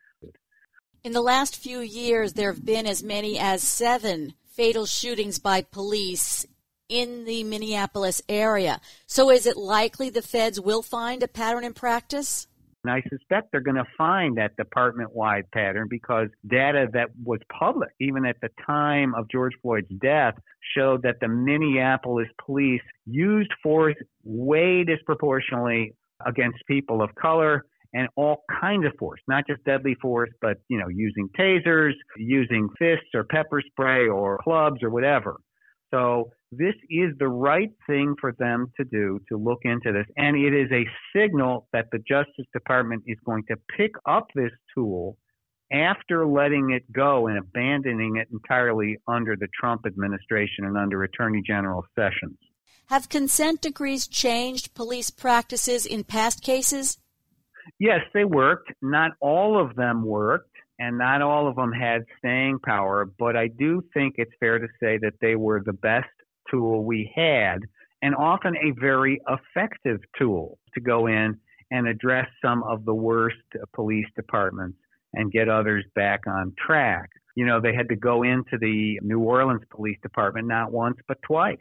In 1.03 1.13
the 1.13 1.21
last 1.21 1.55
few 1.55 1.79
years, 1.79 2.33
there 2.33 2.51
have 2.51 2.65
been 2.65 2.85
as 2.85 3.01
many 3.01 3.39
as 3.39 3.63
seven 3.63 4.33
fatal 4.45 4.85
shootings 4.85 5.39
by 5.39 5.61
police 5.61 6.45
in 6.89 7.25
the 7.25 7.43
Minneapolis 7.43 8.21
area. 8.27 8.81
So 9.05 9.29
is 9.29 9.45
it 9.45 9.55
likely 9.55 10.09
the 10.09 10.21
feds 10.21 10.59
will 10.59 10.81
find 10.81 11.23
a 11.23 11.27
pattern 11.27 11.63
in 11.63 11.73
practice? 11.73 12.47
And 12.83 12.93
I 12.93 13.01
suspect 13.09 13.51
they're 13.51 13.61
going 13.61 13.75
to 13.75 13.87
find 13.97 14.37
that 14.37 14.55
department 14.55 15.13
wide 15.13 15.51
pattern 15.51 15.87
because 15.89 16.27
data 16.47 16.87
that 16.93 17.09
was 17.23 17.39
public, 17.57 17.89
even 17.99 18.25
at 18.25 18.37
the 18.41 18.49
time 18.65 19.13
of 19.15 19.29
George 19.29 19.53
Floyd's 19.61 19.89
death, 20.01 20.35
showed 20.77 21.03
that 21.03 21.15
the 21.19 21.27
Minneapolis 21.27 22.29
police 22.43 22.81
used 23.05 23.51
force 23.61 23.95
way 24.23 24.85
disproportionately 24.85 25.93
against 26.25 26.57
people 26.67 27.01
of 27.01 27.13
color 27.15 27.65
and 27.93 28.07
all 28.15 28.43
kinds 28.61 28.85
of 28.85 28.93
force, 28.97 29.19
not 29.27 29.45
just 29.47 29.63
deadly 29.65 29.95
force, 30.01 30.29
but, 30.41 30.57
you 30.69 30.77
know, 30.77 30.87
using 30.89 31.27
tasers, 31.37 31.93
using 32.17 32.69
fists 32.77 33.09
or 33.13 33.23
pepper 33.23 33.61
spray 33.65 34.07
or 34.07 34.39
clubs 34.43 34.83
or 34.83 34.89
whatever. 34.89 35.37
So 35.91 36.31
this 36.51 36.75
is 36.89 37.11
the 37.17 37.27
right 37.27 37.71
thing 37.87 38.15
for 38.19 38.33
them 38.37 38.71
to 38.77 38.83
do 38.85 39.19
to 39.29 39.37
look 39.37 39.59
into 39.63 39.91
this. 39.91 40.05
And 40.17 40.35
it 40.35 40.53
is 40.53 40.71
a 40.71 40.85
signal 41.15 41.67
that 41.73 41.87
the 41.91 41.99
Justice 41.99 42.45
Department 42.53 43.03
is 43.07 43.17
going 43.25 43.43
to 43.49 43.55
pick 43.77 43.91
up 44.07 44.27
this 44.35 44.51
tool 44.75 45.17
after 45.71 46.25
letting 46.25 46.71
it 46.71 46.91
go 46.91 47.27
and 47.27 47.37
abandoning 47.37 48.17
it 48.17 48.27
entirely 48.31 48.97
under 49.07 49.35
the 49.35 49.47
Trump 49.59 49.81
administration 49.85 50.65
and 50.65 50.77
under 50.77 51.03
Attorney 51.03 51.43
General 51.45 51.85
Sessions. 51.95 52.37
Have 52.87 53.09
consent 53.09 53.61
decrees 53.61 54.07
changed 54.07 54.73
police 54.73 55.11
practices 55.11 55.85
in 55.85 56.03
past 56.03 56.41
cases? 56.41 56.97
Yes, 57.77 57.99
they 58.15 58.25
worked. 58.25 58.71
Not 58.81 59.11
all 59.21 59.63
of 59.63 59.75
them 59.75 60.03
worked, 60.03 60.49
and 60.79 60.97
not 60.97 61.21
all 61.21 61.47
of 61.47 61.55
them 61.55 61.71
had 61.71 62.05
staying 62.17 62.59
power, 62.59 63.05
but 63.19 63.35
I 63.35 63.47
do 63.47 63.83
think 63.93 64.15
it's 64.17 64.31
fair 64.39 64.59
to 64.59 64.67
say 64.81 64.97
that 65.01 65.13
they 65.21 65.35
were 65.35 65.61
the 65.63 65.73
best 65.73 66.07
tool 66.49 66.85
we 66.85 67.11
had, 67.13 67.59
and 68.01 68.15
often 68.15 68.55
a 68.55 68.71
very 68.79 69.19
effective 69.27 69.99
tool 70.17 70.57
to 70.73 70.81
go 70.81 71.07
in 71.07 71.37
and 71.71 71.87
address 71.87 72.27
some 72.43 72.63
of 72.63 72.85
the 72.85 72.93
worst 72.93 73.37
police 73.73 74.07
departments 74.15 74.77
and 75.13 75.31
get 75.31 75.49
others 75.49 75.85
back 75.95 76.21
on 76.27 76.53
track. 76.65 77.09
You 77.35 77.45
know, 77.45 77.59
they 77.59 77.73
had 77.73 77.89
to 77.89 77.95
go 77.95 78.23
into 78.23 78.57
the 78.59 78.99
New 79.01 79.19
Orleans 79.19 79.61
Police 79.69 79.97
Department 80.01 80.47
not 80.47 80.71
once, 80.71 80.97
but 81.07 81.17
twice. 81.21 81.57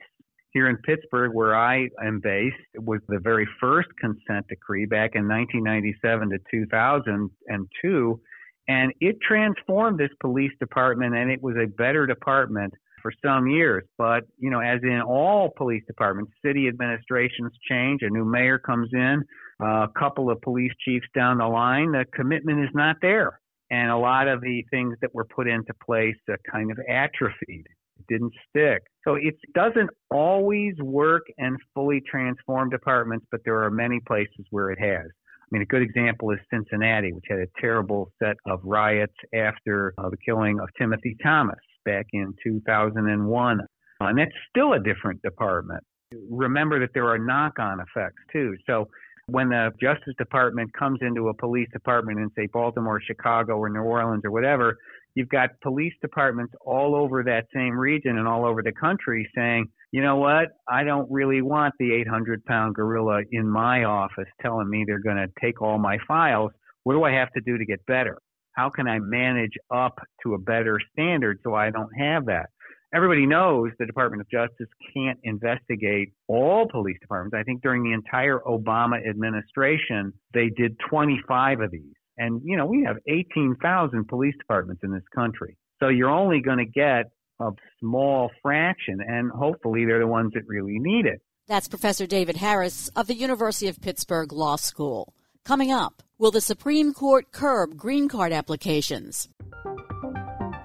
Here 0.52 0.68
in 0.68 0.76
Pittsburgh, 0.78 1.34
where 1.34 1.54
I 1.54 1.88
am 2.02 2.20
based, 2.20 2.56
was 2.74 3.00
the 3.08 3.18
very 3.18 3.46
first 3.60 3.88
consent 4.00 4.46
decree 4.48 4.86
back 4.86 5.14
in 5.14 5.28
1997 5.28 6.30
to 6.30 6.38
2002. 6.50 8.20
And 8.68 8.92
it 9.00 9.16
transformed 9.26 9.98
this 9.98 10.10
police 10.20 10.52
department, 10.60 11.16
and 11.16 11.30
it 11.30 11.42
was 11.42 11.56
a 11.56 11.66
better 11.66 12.06
department 12.06 12.74
for 13.02 13.12
some 13.24 13.46
years. 13.46 13.84
But, 13.96 14.24
you 14.38 14.50
know, 14.50 14.60
as 14.60 14.80
in 14.82 15.00
all 15.00 15.50
police 15.56 15.82
departments, 15.86 16.32
city 16.44 16.68
administrations 16.68 17.52
change, 17.68 18.02
a 18.02 18.10
new 18.10 18.24
mayor 18.24 18.58
comes 18.58 18.90
in, 18.92 19.24
a 19.60 19.88
couple 19.98 20.30
of 20.30 20.40
police 20.42 20.72
chiefs 20.84 21.06
down 21.14 21.38
the 21.38 21.46
line, 21.46 21.92
the 21.92 22.04
commitment 22.14 22.60
is 22.60 22.70
not 22.74 22.96
there. 23.00 23.40
And 23.70 23.90
a 23.90 23.96
lot 23.96 24.28
of 24.28 24.40
the 24.40 24.64
things 24.70 24.96
that 25.02 25.14
were 25.14 25.26
put 25.26 25.46
into 25.46 25.72
place 25.84 26.16
uh, 26.30 26.36
kind 26.50 26.70
of 26.70 26.78
atrophied. 26.88 27.66
It 27.98 28.06
didn't 28.08 28.32
stick. 28.48 28.82
So 29.06 29.16
it 29.16 29.34
doesn't 29.54 29.90
always 30.10 30.74
work 30.78 31.24
and 31.36 31.58
fully 31.74 32.00
transform 32.10 32.70
departments, 32.70 33.26
but 33.30 33.40
there 33.44 33.62
are 33.62 33.70
many 33.70 34.00
places 34.06 34.46
where 34.50 34.70
it 34.70 34.78
has. 34.80 35.10
I 35.48 35.56
mean, 35.56 35.62
a 35.62 35.66
good 35.66 35.80
example 35.80 36.30
is 36.30 36.38
Cincinnati, 36.50 37.12
which 37.12 37.24
had 37.30 37.38
a 37.38 37.46
terrible 37.58 38.10
set 38.22 38.36
of 38.46 38.60
riots 38.64 39.14
after 39.34 39.94
uh, 39.96 40.10
the 40.10 40.18
killing 40.18 40.60
of 40.60 40.68
Timothy 40.78 41.16
Thomas 41.22 41.58
back 41.86 42.06
in 42.12 42.34
2001. 42.44 43.60
Uh, 43.60 43.64
and 44.04 44.18
that's 44.18 44.30
still 44.50 44.74
a 44.74 44.78
different 44.78 45.22
department. 45.22 45.82
Remember 46.30 46.78
that 46.80 46.90
there 46.92 47.08
are 47.08 47.18
knock 47.18 47.58
on 47.58 47.80
effects 47.80 48.22
too. 48.30 48.56
So 48.66 48.88
when 49.26 49.48
the 49.48 49.70
Justice 49.80 50.14
Department 50.18 50.70
comes 50.72 50.98
into 51.00 51.28
a 51.28 51.34
police 51.34 51.68
department 51.72 52.18
in, 52.18 52.30
say, 52.36 52.46
Baltimore, 52.52 53.00
Chicago, 53.00 53.56
or 53.56 53.70
New 53.70 53.80
Orleans, 53.80 54.24
or 54.24 54.30
whatever, 54.30 54.76
you've 55.14 55.28
got 55.28 55.50
police 55.62 55.92
departments 56.00 56.54
all 56.64 56.94
over 56.94 57.22
that 57.24 57.46
same 57.54 57.78
region 57.78 58.18
and 58.18 58.28
all 58.28 58.46
over 58.46 58.62
the 58.62 58.72
country 58.72 59.28
saying, 59.34 59.66
you 59.92 60.02
know 60.02 60.16
what, 60.16 60.48
I 60.68 60.84
don't 60.84 61.10
really 61.10 61.42
want 61.42 61.74
the 61.78 61.92
800 61.94 62.44
pound 62.44 62.74
gorilla 62.74 63.22
in 63.32 63.48
my 63.48 63.84
office 63.84 64.28
telling 64.42 64.68
me 64.68 64.84
they're 64.86 65.00
going 65.00 65.16
to 65.16 65.28
take 65.40 65.62
all 65.62 65.78
my 65.78 65.98
files. 66.06 66.52
What 66.84 66.94
do 66.94 67.04
I 67.04 67.12
have 67.12 67.32
to 67.32 67.40
do 67.40 67.58
to 67.58 67.64
get 67.64 67.84
better? 67.86 68.18
How 68.52 68.70
can 68.70 68.88
I 68.88 68.98
manage 68.98 69.52
up 69.74 69.98
to 70.22 70.34
a 70.34 70.38
better 70.38 70.80
standard 70.92 71.38
so 71.44 71.54
I 71.54 71.70
don't 71.70 71.90
have 71.98 72.26
that? 72.26 72.50
everybody 72.94 73.26
knows 73.26 73.70
the 73.78 73.86
Department 73.86 74.22
of 74.22 74.30
Justice 74.30 74.68
can't 74.94 75.18
investigate 75.24 76.12
all 76.26 76.66
police 76.68 76.96
departments. 77.00 77.36
I 77.38 77.42
think 77.42 77.62
during 77.62 77.82
the 77.82 77.92
entire 77.92 78.40
Obama 78.40 78.96
administration, 79.08 80.12
they 80.32 80.50
did 80.56 80.76
25 80.90 81.60
of 81.60 81.70
these. 81.70 81.92
And, 82.16 82.40
you 82.44 82.56
know, 82.56 82.66
we 82.66 82.84
have 82.84 82.96
18,000 83.08 84.08
police 84.08 84.34
departments 84.38 84.82
in 84.82 84.92
this 84.92 85.04
country. 85.14 85.56
So 85.80 85.88
you're 85.88 86.10
only 86.10 86.40
going 86.40 86.58
to 86.58 86.66
get 86.66 87.10
a 87.40 87.50
small 87.80 88.30
fraction, 88.42 89.00
and 89.00 89.30
hopefully 89.30 89.84
they're 89.84 90.00
the 90.00 90.06
ones 90.06 90.32
that 90.34 90.46
really 90.46 90.78
need 90.78 91.06
it. 91.06 91.20
That's 91.46 91.68
Professor 91.68 92.06
David 92.06 92.36
Harris 92.36 92.88
of 92.94 93.06
the 93.06 93.14
University 93.14 93.68
of 93.68 93.80
Pittsburgh 93.80 94.32
Law 94.32 94.56
School. 94.56 95.14
Coming 95.44 95.72
up, 95.72 96.02
will 96.18 96.30
the 96.30 96.40
Supreme 96.40 96.92
Court 96.92 97.32
curb 97.32 97.76
green 97.76 98.08
card 98.08 98.32
applications? 98.32 99.28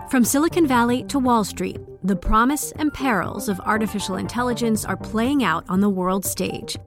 From 0.10 0.26
Silicon 0.26 0.67
Valley 0.67 1.04
to 1.06 1.19
Wall 1.19 1.43
Street, 1.43 1.80
the 2.04 2.15
promise 2.15 2.74
and 2.74 2.93
perils 2.93 3.48
of 3.48 3.60
artificial 3.62 4.17
intelligence 4.17 4.84
are 4.84 4.98
playing 4.98 5.43
out 5.43 5.63
on 5.69 5.80
the 5.80 5.89
world 5.89 6.26
stage. 6.26 6.78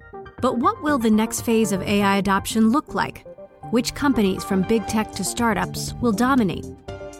But 0.42 0.58
what 0.58 0.82
will 0.82 0.98
the 0.98 1.10
next 1.10 1.40
phase 1.40 1.72
of 1.72 1.82
AI 1.82 2.18
adoption 2.18 2.70
look 2.70 2.94
like? 2.94 3.26
Which 3.70 3.94
companies, 3.94 4.44
from 4.44 4.62
big 4.62 4.86
tech 4.86 5.10
to 5.12 5.24
startups, 5.24 5.94
will 5.94 6.12
dominate? 6.12 6.66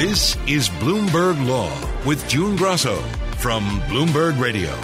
This 0.00 0.34
is 0.48 0.70
Bloomberg 0.70 1.46
Law 1.46 1.70
with 2.06 2.26
June 2.26 2.56
Grosso 2.56 2.96
from 3.36 3.82
Bloomberg 3.82 4.40
Radio. 4.40 4.74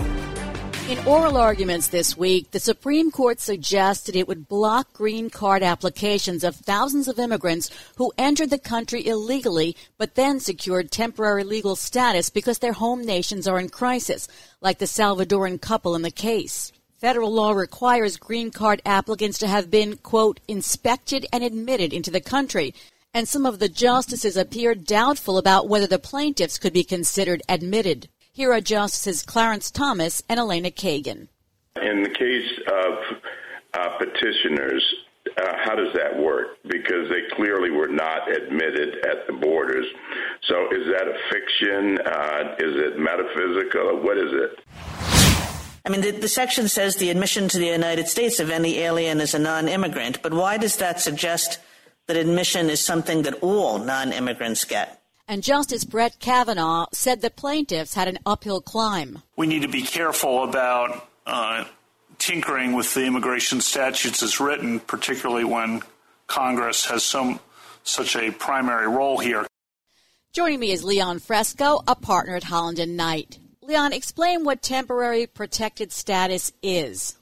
In 0.90 0.98
oral 1.06 1.38
arguments 1.38 1.88
this 1.88 2.18
week, 2.18 2.50
the 2.50 2.60
Supreme 2.60 3.10
Court 3.10 3.40
suggested 3.40 4.14
it 4.14 4.28
would 4.28 4.46
block 4.46 4.92
green 4.92 5.30
card 5.30 5.62
applications 5.62 6.44
of 6.44 6.54
thousands 6.54 7.08
of 7.08 7.18
immigrants 7.18 7.70
who 7.96 8.12
entered 8.18 8.50
the 8.50 8.58
country 8.58 9.06
illegally 9.06 9.74
but 9.96 10.16
then 10.16 10.38
secured 10.38 10.90
temporary 10.90 11.44
legal 11.44 11.76
status 11.76 12.28
because 12.28 12.58
their 12.58 12.74
home 12.74 13.02
nations 13.02 13.48
are 13.48 13.58
in 13.58 13.70
crisis, 13.70 14.28
like 14.60 14.76
the 14.76 14.84
Salvadoran 14.84 15.58
couple 15.58 15.94
in 15.94 16.02
the 16.02 16.10
case. 16.10 16.72
Federal 17.00 17.32
law 17.32 17.52
requires 17.52 18.18
green 18.18 18.50
card 18.50 18.82
applicants 18.84 19.38
to 19.38 19.46
have 19.46 19.70
been, 19.70 19.96
quote, 19.96 20.40
inspected 20.46 21.24
and 21.32 21.42
admitted 21.42 21.94
into 21.94 22.10
the 22.10 22.20
country, 22.20 22.74
and 23.16 23.26
some 23.26 23.46
of 23.46 23.60
the 23.60 23.68
justices 23.70 24.36
appeared 24.36 24.84
doubtful 24.84 25.38
about 25.38 25.70
whether 25.70 25.86
the 25.86 25.98
plaintiffs 25.98 26.58
could 26.58 26.74
be 26.74 26.84
considered 26.84 27.42
admitted. 27.48 28.10
Here 28.30 28.52
are 28.52 28.60
Justices 28.60 29.22
Clarence 29.22 29.70
Thomas 29.70 30.22
and 30.28 30.38
Elena 30.38 30.70
Kagan. 30.70 31.28
In 31.80 32.02
the 32.02 32.10
case 32.10 32.50
of 32.68 32.92
uh, 33.72 33.88
petitioners, 33.96 34.84
uh, 35.34 35.52
how 35.64 35.74
does 35.74 35.94
that 35.94 36.18
work? 36.18 36.58
Because 36.64 37.08
they 37.08 37.34
clearly 37.34 37.70
were 37.70 37.88
not 37.88 38.30
admitted 38.30 38.96
at 39.06 39.26
the 39.26 39.32
borders. 39.32 39.86
So 40.46 40.66
is 40.72 40.86
that 40.92 41.08
a 41.08 41.16
fiction? 41.32 41.96
Uh, 42.06 42.54
is 42.58 42.76
it 42.84 42.98
metaphysical? 42.98 44.02
What 44.02 44.18
is 44.18 44.30
it? 44.30 44.60
I 45.86 45.88
mean, 45.88 46.02
the, 46.02 46.10
the, 46.10 46.28
section 46.28 46.68
says 46.68 46.96
the 46.96 47.08
admission 47.08 47.48
to 47.48 47.58
the 47.58 47.66
United 47.66 48.08
States 48.08 48.40
of 48.40 48.50
any 48.50 48.80
alien 48.80 49.22
is 49.22 49.32
a 49.32 49.38
non 49.38 49.68
immigrant, 49.68 50.20
but 50.20 50.34
why 50.34 50.58
does 50.58 50.76
that 50.76 51.00
suggest 51.00 51.60
that 52.06 52.16
admission 52.16 52.70
is 52.70 52.80
something 52.84 53.22
that 53.22 53.34
all 53.42 53.78
non 53.78 54.12
immigrants 54.12 54.64
get? 54.64 55.02
and 55.28 55.42
Justice 55.42 55.84
Brett 55.84 56.18
Kavanaugh 56.20 56.86
said 56.92 57.20
the 57.20 57.30
plaintiffs 57.30 57.94
had 57.94 58.08
an 58.08 58.18
uphill 58.24 58.60
climb. 58.60 59.22
We 59.36 59.46
need 59.46 59.62
to 59.62 59.68
be 59.68 59.82
careful 59.82 60.44
about 60.44 61.08
uh, 61.26 61.64
tinkering 62.18 62.72
with 62.74 62.94
the 62.94 63.04
immigration 63.04 63.60
statutes 63.60 64.22
as 64.22 64.40
written, 64.40 64.80
particularly 64.80 65.44
when 65.44 65.82
Congress 66.26 66.86
has 66.86 67.04
some 67.04 67.40
such 67.82 68.16
a 68.16 68.30
primary 68.32 68.88
role 68.88 69.18
here. 69.18 69.46
Joining 70.32 70.60
me 70.60 70.70
is 70.72 70.84
Leon 70.84 71.20
Fresco, 71.20 71.82
a 71.86 71.94
partner 71.94 72.36
at 72.36 72.44
Holland 72.44 72.78
and 72.78 72.96
Knight. 72.96 73.38
Leon, 73.62 73.92
explain 73.92 74.44
what 74.44 74.62
temporary 74.62 75.26
protected 75.26 75.92
status 75.92 76.52
is. 76.62 77.15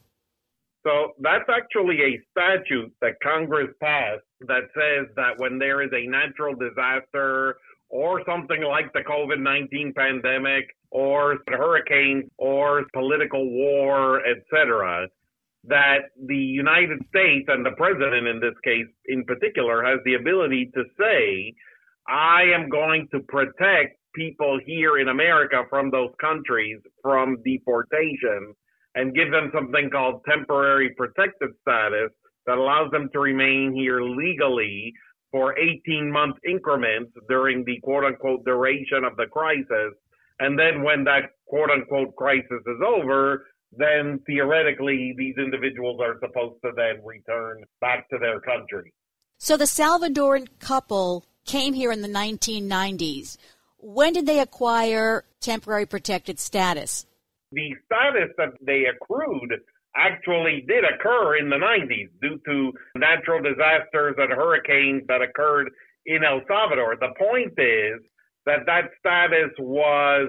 So 0.85 1.15
that's 1.19 1.49
actually 1.49 1.99
a 2.03 2.21
statute 2.31 2.93
that 3.01 3.15
Congress 3.23 3.71
passed 3.81 4.23
that 4.43 4.65
says 4.75 5.09
that 5.17 5.39
when 5.39 5.59
there 5.59 5.83
is 5.83 5.91
a 5.95 6.07
natural 6.07 6.55
disaster 6.55 7.57
or 7.89 8.23
something 8.27 8.63
like 8.63 8.93
the 8.93 9.01
COVID 9.01 9.41
19 9.41 9.95
pandemic 9.97 10.67
or 10.91 11.39
hurricanes 11.49 12.25
or 12.37 12.85
political 12.93 13.51
war, 13.51 14.21
etc., 14.27 15.09
that 15.67 16.11
the 16.27 16.37
United 16.37 17.01
States 17.09 17.47
and 17.49 17.65
the 17.65 17.73
president 17.79 18.27
in 18.27 18.39
this 18.39 18.55
case 18.63 18.87
in 19.07 19.25
particular 19.25 19.83
has 19.83 19.99
the 20.05 20.15
ability 20.15 20.71
to 20.75 20.85
say, 21.01 21.55
I 22.07 22.43
am 22.55 22.69
going 22.69 23.09
to 23.13 23.21
protect 23.21 23.99
people 24.15 24.61
here 24.67 24.99
in 24.99 25.09
America 25.09 25.63
from 25.71 25.91
those 25.91 26.11
countries 26.21 26.79
from 27.03 27.39
deportation 27.43 28.55
and 28.95 29.15
give 29.15 29.31
them 29.31 29.51
something 29.55 29.91
called 29.91 30.23
temporary 30.29 30.95
protected 30.97 31.51
status 31.63 32.11
that 32.47 32.59
allows 32.59 32.91
them 32.91 33.09
to 33.13 33.21
remain 33.21 33.73
here 33.75 34.03
legally 34.03 34.93
for 35.31 35.59
18 35.59 36.13
month 36.13 36.37
increments 36.49 37.13
during 37.29 37.65
the 37.65 37.81
quote 37.83 38.05
unquote 38.05 38.45
duration 38.45 39.05
of 39.05 39.17
the 39.17 39.27
crisis. 39.27 39.95
And 40.39 40.59
then 40.59 40.83
when 40.83 41.05
that 41.05 41.31
quote 41.47 41.71
unquote 41.71 42.15
crisis 42.17 42.63
is 42.67 42.81
over, 42.87 43.47
then 43.77 44.21
theoretically 44.27 45.15
these 45.17 45.35
individuals 45.37 46.01
are 46.01 46.17
supposed 46.21 46.61
to 46.65 46.71
then 46.77 47.05
return 47.05 47.65
back 47.81 48.09
to 48.11 48.19
their 48.19 48.41
country. 48.41 48.93
So 49.39 49.57
the 49.57 49.65
Salvadoran 49.65 50.47
couple 50.61 51.27
came 51.45 51.75
here 51.75 51.93
in 51.93 52.03
the 52.03 52.09
1990s. 52.09 53.37
When 53.79 54.13
did 54.13 54.27
they 54.27 54.41
acquire 54.41 55.25
temporary 55.41 55.87
protected 55.87 56.39
status? 56.39 57.07
The 57.55 57.75
status 57.87 58.31
that 58.37 58.51
they 58.61 58.87
accrued 58.87 59.53
actually 59.97 60.65
did 60.67 60.85
occur 60.85 61.37
in 61.37 61.49
the 61.49 61.57
90s 61.57 62.11
due 62.21 62.41
to 62.47 62.73
natural 62.97 63.41
disasters 63.43 64.17
and 64.19 64.33
hurricanes 64.33 65.03
that 65.07 65.23
occurred 65.23 65.71
in 66.07 66.25
El 66.25 66.41
Salvador. 66.49 66.97
The 66.99 67.15
point 67.19 67.55
is 67.59 68.01
that 68.47 68.67
that 68.67 68.91
status 68.99 69.55
was 69.59 70.29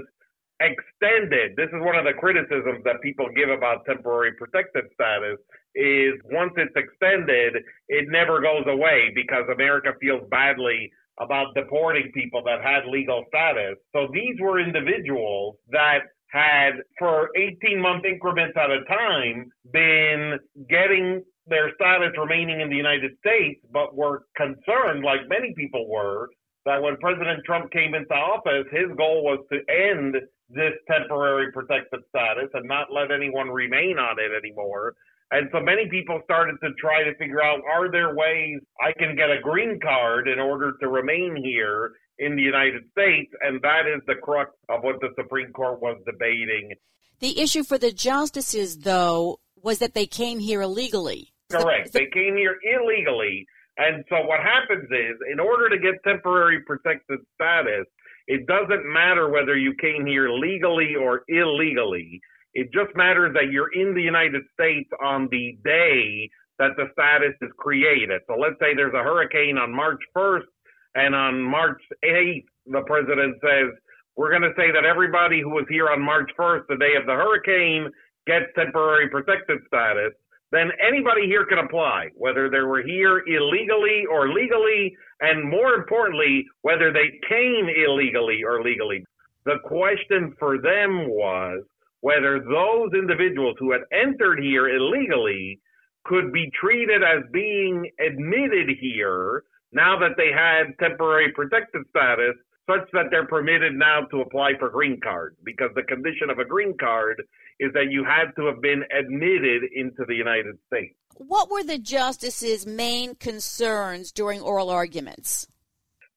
extended. 0.62 1.56
This 1.58 1.68
is 1.68 1.82
one 1.82 1.96
of 1.96 2.06
the 2.06 2.14
criticisms 2.14 2.84
that 2.86 3.02
people 3.02 3.28
give 3.36 3.50
about 3.50 3.86
temporary 3.86 4.34
protected 4.34 4.86
status 4.94 5.38
is 5.76 6.14
once 6.32 6.54
it's 6.56 6.76
extended, 6.76 7.58
it 7.90 8.06
never 8.08 8.40
goes 8.40 8.64
away 8.68 9.12
because 9.14 9.44
America 9.52 9.92
feels 10.00 10.22
badly 10.30 10.92
about 11.20 11.56
deporting 11.56 12.12
people 12.14 12.42
that 12.44 12.62
had 12.64 12.88
legal 12.88 13.24
status. 13.28 13.76
So 13.94 14.08
these 14.14 14.36
were 14.40 14.60
individuals 14.60 15.56
that 15.72 16.00
had, 16.28 16.72
for 17.00 17.30
18 17.36 17.80
month 17.80 18.06
increments 18.06 18.58
at 18.58 18.70
a 18.70 18.84
time, 18.86 19.50
been 19.72 20.40
getting 20.70 21.24
their 21.48 21.72
status 21.76 22.12
remaining 22.18 22.62
in 22.62 22.70
the 22.70 22.76
United 22.76 23.12
States, 23.20 23.62
but 23.72 23.96
were 23.96 24.24
concerned, 24.36 25.04
like 25.04 25.30
many 25.30 25.54
people 25.56 25.88
were, 25.90 26.30
that 26.66 26.82
when 26.82 26.98
President 26.98 27.44
Trump 27.46 27.72
came 27.72 27.94
into 27.94 28.14
office, 28.14 28.66
his 28.72 28.90
goal 28.98 29.24
was 29.24 29.40
to 29.52 29.60
end 29.72 30.16
this 30.50 30.74
temporary 30.90 31.52
protected 31.52 32.02
status 32.10 32.50
and 32.54 32.68
not 32.68 32.88
let 32.92 33.12
anyone 33.12 33.50
remain 33.50 33.98
on 33.98 34.18
it 34.20 34.32
anymore. 34.36 34.94
And 35.32 35.50
so 35.52 35.60
many 35.60 35.88
people 35.90 36.22
started 36.24 36.56
to 36.64 36.70
try 36.80 37.04
to 37.04 37.16
figure 37.16 37.42
out 37.42 37.62
are 37.72 37.92
there 37.92 38.16
ways 38.16 38.60
I 38.80 38.92
can 38.98 39.16
get 39.16 39.32
a 39.32 39.42
green 39.42 39.80
card 39.82 40.28
in 40.28 40.40
order 40.40 40.74
to 40.82 40.88
remain 40.88 41.36
here 41.36 41.92
in 42.20 42.36
the 42.36 42.42
United 42.42 42.84
States? 42.92 43.32
And 43.42 43.62
that 43.62 43.88
is 43.88 44.02
the 44.08 44.16
crux 44.16 44.52
of 44.70 44.84
what 44.84 45.00
the 45.02 45.10
Supreme 45.18 45.52
Court 45.52 45.82
was 45.82 45.98
debating. 46.06 46.74
The 47.20 47.40
issue 47.40 47.64
for 47.64 47.78
the 47.78 47.92
justices, 47.92 48.80
though, 48.80 49.40
was 49.62 49.80
that 49.80 49.94
they 49.94 50.06
came 50.06 50.40
here 50.40 50.62
illegally. 50.62 51.34
Correct. 51.52 51.94
they 51.94 52.08
came 52.12 52.36
here 52.36 52.58
illegally. 52.64 53.46
And 53.78 54.04
so 54.10 54.26
what 54.26 54.40
happens 54.40 54.86
is, 54.90 55.18
in 55.32 55.40
order 55.40 55.70
to 55.70 55.78
get 55.78 56.02
temporary 56.04 56.62
protected 56.66 57.20
status, 57.36 57.86
it 58.28 58.48
doesn't 58.48 58.86
matter 58.86 59.30
whether 59.30 59.56
you 59.56 59.76
came 59.80 60.06
here 60.06 60.30
legally 60.30 60.96
or 60.96 61.24
illegally. 61.28 62.20
It 62.54 62.72
just 62.74 62.96
matters 62.96 63.34
that 63.34 63.52
you're 63.52 63.72
in 63.74 63.94
the 63.94 64.02
United 64.02 64.44
States 64.54 64.90
on 65.04 65.28
the 65.30 65.58
day 65.64 66.30
that 66.58 66.72
the 66.78 66.88
status 66.94 67.36
is 67.42 67.52
created. 67.58 68.22
So 68.28 68.36
let's 68.40 68.56
say 68.60 68.74
there's 68.74 68.94
a 68.94 69.04
hurricane 69.04 69.58
on 69.58 69.76
March 69.76 70.00
1st, 70.16 70.48
and 70.96 71.14
on 71.14 71.42
March 71.42 71.82
8th, 72.04 72.46
the 72.68 72.82
president 72.88 73.36
says, 73.42 73.76
We're 74.16 74.32
going 74.32 74.50
to 74.50 74.56
say 74.58 74.72
that 74.72 74.86
everybody 74.86 75.42
who 75.42 75.50
was 75.50 75.66
here 75.70 75.90
on 75.90 76.02
March 76.02 76.32
1st, 76.40 76.68
the 76.68 76.78
day 76.78 76.96
of 77.00 77.06
the 77.06 77.14
hurricane, 77.14 77.90
gets 78.26 78.46
temporary 78.56 79.10
protected 79.10 79.60
status. 79.68 80.14
Then 80.52 80.72
anybody 80.86 81.26
here 81.26 81.46
can 81.46 81.60
apply, 81.60 82.10
whether 82.16 82.50
they 82.50 82.62
were 82.62 82.82
here 82.82 83.24
illegally 83.28 84.06
or 84.10 84.32
legally, 84.32 84.96
and 85.20 85.50
more 85.50 85.74
importantly, 85.74 86.46
whether 86.62 86.94
they 86.94 87.20
came 87.28 87.68
illegally 87.68 88.42
or 88.44 88.64
legally. 88.64 89.04
The 89.46 89.60
question 89.66 90.34
for 90.40 90.58
them 90.58 91.10
was 91.10 91.64
whether 92.00 92.40
those 92.40 92.92
individuals 92.94 93.58
who 93.60 93.72
had 93.72 93.82
entered 93.92 94.40
here 94.40 94.70
illegally 94.70 95.60
could 96.06 96.32
be 96.32 96.50
treated 96.60 97.04
as 97.04 97.24
being 97.34 97.90
admitted 98.00 98.70
here 98.80 99.44
now 99.76 100.00
that 100.00 100.16
they 100.18 100.32
had 100.32 100.74
temporary 100.80 101.32
protected 101.34 101.84
status 101.90 102.36
such 102.68 102.90
that 102.94 103.06
they're 103.12 103.28
permitted 103.28 103.74
now 103.74 104.02
to 104.10 104.22
apply 104.22 104.54
for 104.58 104.70
green 104.70 105.00
cards 105.04 105.36
because 105.44 105.70
the 105.76 105.84
condition 105.84 106.30
of 106.32 106.40
a 106.40 106.46
green 106.46 106.74
card 106.80 107.22
is 107.60 107.72
that 107.74 107.92
you 107.92 108.04
had 108.04 108.32
to 108.38 108.48
have 108.48 108.62
been 108.62 108.84
admitted 108.98 109.64
into 109.76 110.04
the 110.08 110.16
United 110.16 110.58
States. 110.66 110.96
What 111.18 111.52
were 111.52 111.64
the 111.64 111.78
justices' 111.78 112.66
main 112.66 113.16
concerns 113.16 114.12
during 114.12 114.42
oral 114.42 114.70
arguments? 114.70 115.48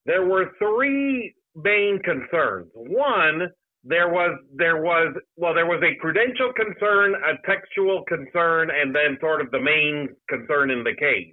There 0.07 0.25
were 0.25 0.53
three 0.59 1.35
main 1.55 2.01
concerns. 2.03 2.71
One 2.75 3.49
there 3.85 4.09
was 4.09 4.39
there 4.55 4.83
was 4.83 5.15
well 5.37 5.55
there 5.55 5.67
was 5.67 5.83
a 5.83 6.01
prudential 6.01 6.53
concern, 6.53 7.15
a 7.15 7.47
textual 7.47 8.05
concern, 8.09 8.71
and 8.71 8.95
then 8.95 9.19
sort 9.21 9.41
of 9.41 9.51
the 9.51 9.61
main 9.61 10.09
concern 10.29 10.71
in 10.71 10.83
the 10.83 10.95
case. 10.99 11.33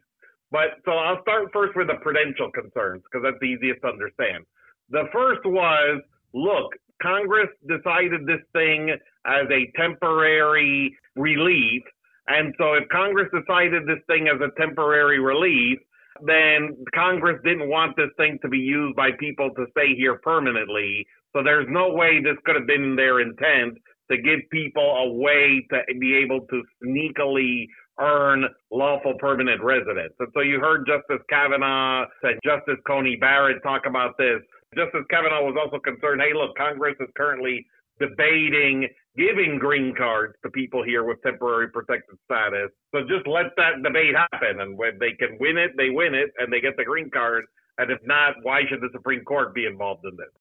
But 0.55 0.79
so 0.85 0.91
I'll 0.91 1.21
start 1.21 1.51
first 1.51 1.75
with 1.75 1.87
the 1.87 1.99
prudential 2.01 2.49
concerns 2.49 3.03
because 3.03 3.27
that's 3.27 3.35
the 3.41 3.47
easiest 3.47 3.81
to 3.81 3.89
understand. 3.89 4.45
The 4.89 5.03
first 5.11 5.43
was 5.43 6.01
look, 6.33 6.71
Congress 7.03 7.49
decided 7.67 8.25
this 8.25 8.39
thing 8.53 8.95
as 9.25 9.47
a 9.51 9.69
temporary 9.75 10.95
relief. 11.17 11.83
And 12.27 12.55
so 12.57 12.71
if 12.75 12.87
Congress 12.87 13.27
decided 13.35 13.83
this 13.85 13.99
thing 14.07 14.29
as 14.29 14.39
a 14.39 14.47
temporary 14.57 15.19
relief, 15.19 15.77
then 16.21 16.77
Congress 16.95 17.41
didn't 17.43 17.67
want 17.67 17.97
this 17.97 18.15
thing 18.15 18.39
to 18.41 18.47
be 18.47 18.59
used 18.59 18.95
by 18.95 19.09
people 19.19 19.49
to 19.57 19.65
stay 19.71 19.93
here 19.93 20.19
permanently. 20.23 21.05
So 21.35 21.43
there's 21.43 21.67
no 21.69 21.89
way 21.89 22.21
this 22.23 22.37
could 22.45 22.55
have 22.55 22.65
been 22.65 22.95
their 22.95 23.19
intent 23.19 23.77
to 24.09 24.15
give 24.15 24.39
people 24.51 24.95
a 25.03 25.11
way 25.19 25.67
to 25.71 25.81
be 25.99 26.15
able 26.15 26.47
to 26.47 26.63
sneakily 26.81 27.65
earn 27.99 28.45
lawful 28.71 29.13
permanent 29.19 29.61
residence. 29.63 30.13
And 30.19 30.29
so 30.33 30.41
you 30.41 30.59
heard 30.59 30.85
Justice 30.87 31.23
Kavanaugh 31.29 32.05
and 32.23 32.39
Justice 32.43 32.79
Coney 32.85 33.15
Barrett 33.15 33.63
talk 33.63 33.83
about 33.85 34.17
this. 34.17 34.41
Justice 34.75 35.05
Kavanaugh 35.09 35.43
was 35.43 35.55
also 35.61 35.79
concerned, 35.79 36.21
hey, 36.21 36.33
look, 36.33 36.55
Congress 36.57 36.95
is 36.99 37.07
currently 37.15 37.65
debating 37.99 38.89
giving 39.17 39.57
green 39.57 39.93
cards 39.95 40.35
to 40.43 40.49
people 40.49 40.83
here 40.83 41.03
with 41.03 41.21
temporary 41.23 41.69
protected 41.69 42.17
status. 42.25 42.69
So 42.93 43.01
just 43.01 43.25
let 43.27 43.55
that 43.57 43.81
debate 43.83 44.15
happen. 44.15 44.59
And 44.59 44.77
when 44.77 44.99
they 44.99 45.13
can 45.13 45.37
win 45.39 45.57
it, 45.57 45.71
they 45.77 45.89
win 45.89 46.13
it 46.13 46.31
and 46.37 46.51
they 46.51 46.59
get 46.59 46.75
the 46.77 46.83
green 46.83 47.09
card. 47.09 47.45
And 47.77 47.91
if 47.91 47.99
not, 48.05 48.35
why 48.43 48.61
should 48.69 48.81
the 48.81 48.89
Supreme 48.91 49.23
Court 49.23 49.53
be 49.53 49.65
involved 49.65 50.05
in 50.05 50.17
this? 50.17 50.31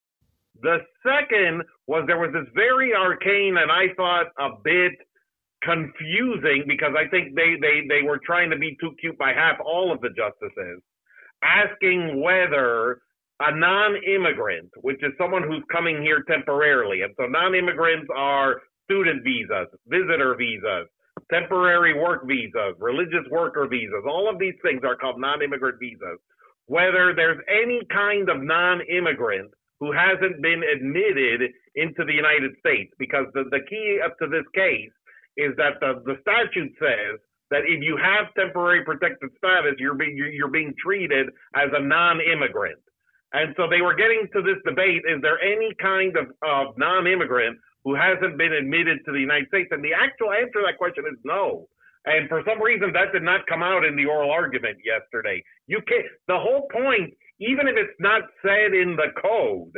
The 0.62 0.78
second 1.02 1.62
was 1.86 2.04
there 2.06 2.18
was 2.18 2.32
this 2.32 2.46
very 2.54 2.94
arcane 2.94 3.56
and 3.58 3.70
I 3.70 3.94
thought 3.96 4.26
a 4.38 4.50
bit 4.62 4.92
confusing 5.64 6.64
because 6.66 6.92
I 6.96 7.08
think 7.08 7.34
they, 7.34 7.54
they, 7.60 7.86
they 7.88 8.02
were 8.02 8.20
trying 8.24 8.50
to 8.50 8.58
be 8.58 8.76
too 8.80 8.92
cute 9.00 9.18
by 9.18 9.32
half 9.32 9.56
all 9.64 9.92
of 9.92 10.00
the 10.00 10.10
justices, 10.10 10.80
asking 11.42 12.20
whether 12.20 13.00
a 13.40 13.54
non-immigrant, 13.54 14.70
which 14.82 15.02
is 15.02 15.12
someone 15.18 15.42
who's 15.42 15.64
coming 15.72 16.02
here 16.02 16.22
temporarily, 16.28 17.02
and 17.02 17.12
so 17.18 17.26
non-immigrants 17.26 18.08
are 18.14 18.60
student 18.84 19.24
visas, 19.24 19.66
visitor 19.88 20.36
visas, 20.36 20.86
temporary 21.32 21.98
work 21.98 22.26
visas, 22.28 22.74
religious 22.78 23.26
worker 23.30 23.66
visas, 23.66 24.04
all 24.08 24.30
of 24.30 24.38
these 24.38 24.54
things 24.62 24.82
are 24.84 24.96
called 24.96 25.18
non-immigrant 25.18 25.78
visas. 25.80 26.18
Whether 26.66 27.14
there's 27.14 27.38
any 27.48 27.82
kind 27.90 28.28
of 28.30 28.42
non-immigrant 28.42 29.50
who 29.80 29.92
hasn't 29.92 30.40
been 30.40 30.62
admitted 30.64 31.50
into 31.74 32.04
the 32.04 32.12
United 32.12 32.52
States. 32.60 32.92
Because 32.98 33.26
the, 33.34 33.44
the 33.50 33.60
key 33.68 34.00
up 34.04 34.16
to 34.18 34.28
this 34.28 34.44
case 34.54 34.90
is 35.36 35.52
that 35.56 35.80
the, 35.80 36.02
the 36.04 36.16
statute 36.22 36.72
says 36.78 37.20
that 37.50 37.62
if 37.66 37.82
you 37.82 37.96
have 37.96 38.32
temporary 38.34 38.84
protected 38.84 39.30
status, 39.38 39.74
you're 39.78 39.94
being, 39.94 40.16
you're 40.16 40.48
being 40.48 40.74
treated 40.82 41.28
as 41.54 41.68
a 41.74 41.82
non-immigrant. 41.82 42.78
And 43.32 43.54
so 43.56 43.68
they 43.68 43.82
were 43.82 43.94
getting 43.94 44.28
to 44.32 44.42
this 44.42 44.62
debate, 44.64 45.02
is 45.08 45.20
there 45.20 45.40
any 45.40 45.74
kind 45.80 46.16
of, 46.16 46.26
of 46.42 46.78
non-immigrant 46.78 47.58
who 47.84 47.94
hasn't 47.94 48.38
been 48.38 48.52
admitted 48.52 49.04
to 49.04 49.12
the 49.12 49.20
United 49.20 49.48
States? 49.48 49.68
And 49.72 49.84
the 49.84 49.92
actual 49.92 50.32
answer 50.32 50.60
to 50.60 50.66
that 50.66 50.78
question 50.78 51.04
is 51.10 51.18
no. 51.24 51.66
And 52.06 52.28
for 52.28 52.42
some 52.46 52.62
reason, 52.62 52.92
that 52.92 53.12
did 53.12 53.22
not 53.22 53.46
come 53.46 53.62
out 53.62 53.84
in 53.84 53.96
the 53.96 54.04
oral 54.04 54.30
argument 54.30 54.78
yesterday. 54.84 55.42
You 55.66 55.80
can't. 55.88 56.06
The 56.28 56.38
whole 56.38 56.68
point 56.70 57.14
even 57.40 57.66
if 57.66 57.74
it's 57.76 57.98
not 57.98 58.22
said 58.42 58.74
in 58.74 58.96
the 58.96 59.10
code 59.20 59.74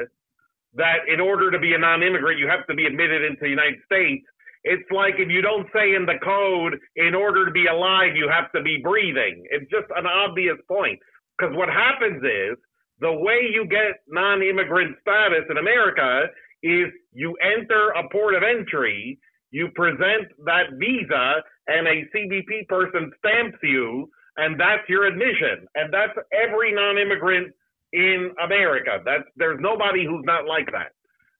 that 0.74 1.08
in 1.08 1.20
order 1.20 1.50
to 1.50 1.58
be 1.58 1.72
a 1.72 1.78
non-immigrant 1.78 2.38
you 2.38 2.48
have 2.48 2.66
to 2.66 2.74
be 2.74 2.84
admitted 2.84 3.24
into 3.24 3.40
the 3.40 3.48
United 3.48 3.80
States, 3.86 4.24
it's 4.66 4.90
like 4.90 5.14
if 5.18 5.30
you 5.30 5.40
don't 5.40 5.66
say 5.72 5.94
in 5.94 6.04
the 6.06 6.18
code 6.22 6.74
in 6.96 7.14
order 7.14 7.46
to 7.46 7.52
be 7.52 7.66
alive 7.66 8.14
you 8.14 8.28
have 8.28 8.50
to 8.52 8.62
be 8.62 8.78
breathing. 8.82 9.44
It's 9.50 9.70
just 9.70 9.86
an 9.96 10.06
obvious 10.06 10.58
point 10.68 10.98
because 11.38 11.54
what 11.56 11.68
happens 11.68 12.22
is 12.22 12.58
the 13.00 13.12
way 13.12 13.46
you 13.52 13.66
get 13.66 14.02
non-immigrant 14.08 14.96
status 15.00 15.44
in 15.50 15.58
America 15.58 16.26
is 16.62 16.88
you 17.12 17.36
enter 17.44 17.90
a 17.90 18.08
port 18.10 18.34
of 18.34 18.42
entry, 18.42 19.18
you 19.50 19.68
present 19.74 20.32
that 20.44 20.74
visa, 20.78 21.42
and 21.68 21.86
a 21.86 22.04
CBP 22.14 22.66
person 22.68 23.12
stamps 23.20 23.58
you 23.62 24.10
and 24.36 24.60
that's 24.60 24.88
your 24.88 25.06
admission. 25.06 25.66
And 25.74 25.92
that's 25.92 26.12
every 26.32 26.72
non 26.72 26.98
immigrant 26.98 27.52
in 27.92 28.30
America. 28.42 29.00
That's 29.04 29.24
there's 29.36 29.58
nobody 29.60 30.04
who's 30.04 30.24
not 30.24 30.46
like 30.46 30.70
that. 30.72 30.92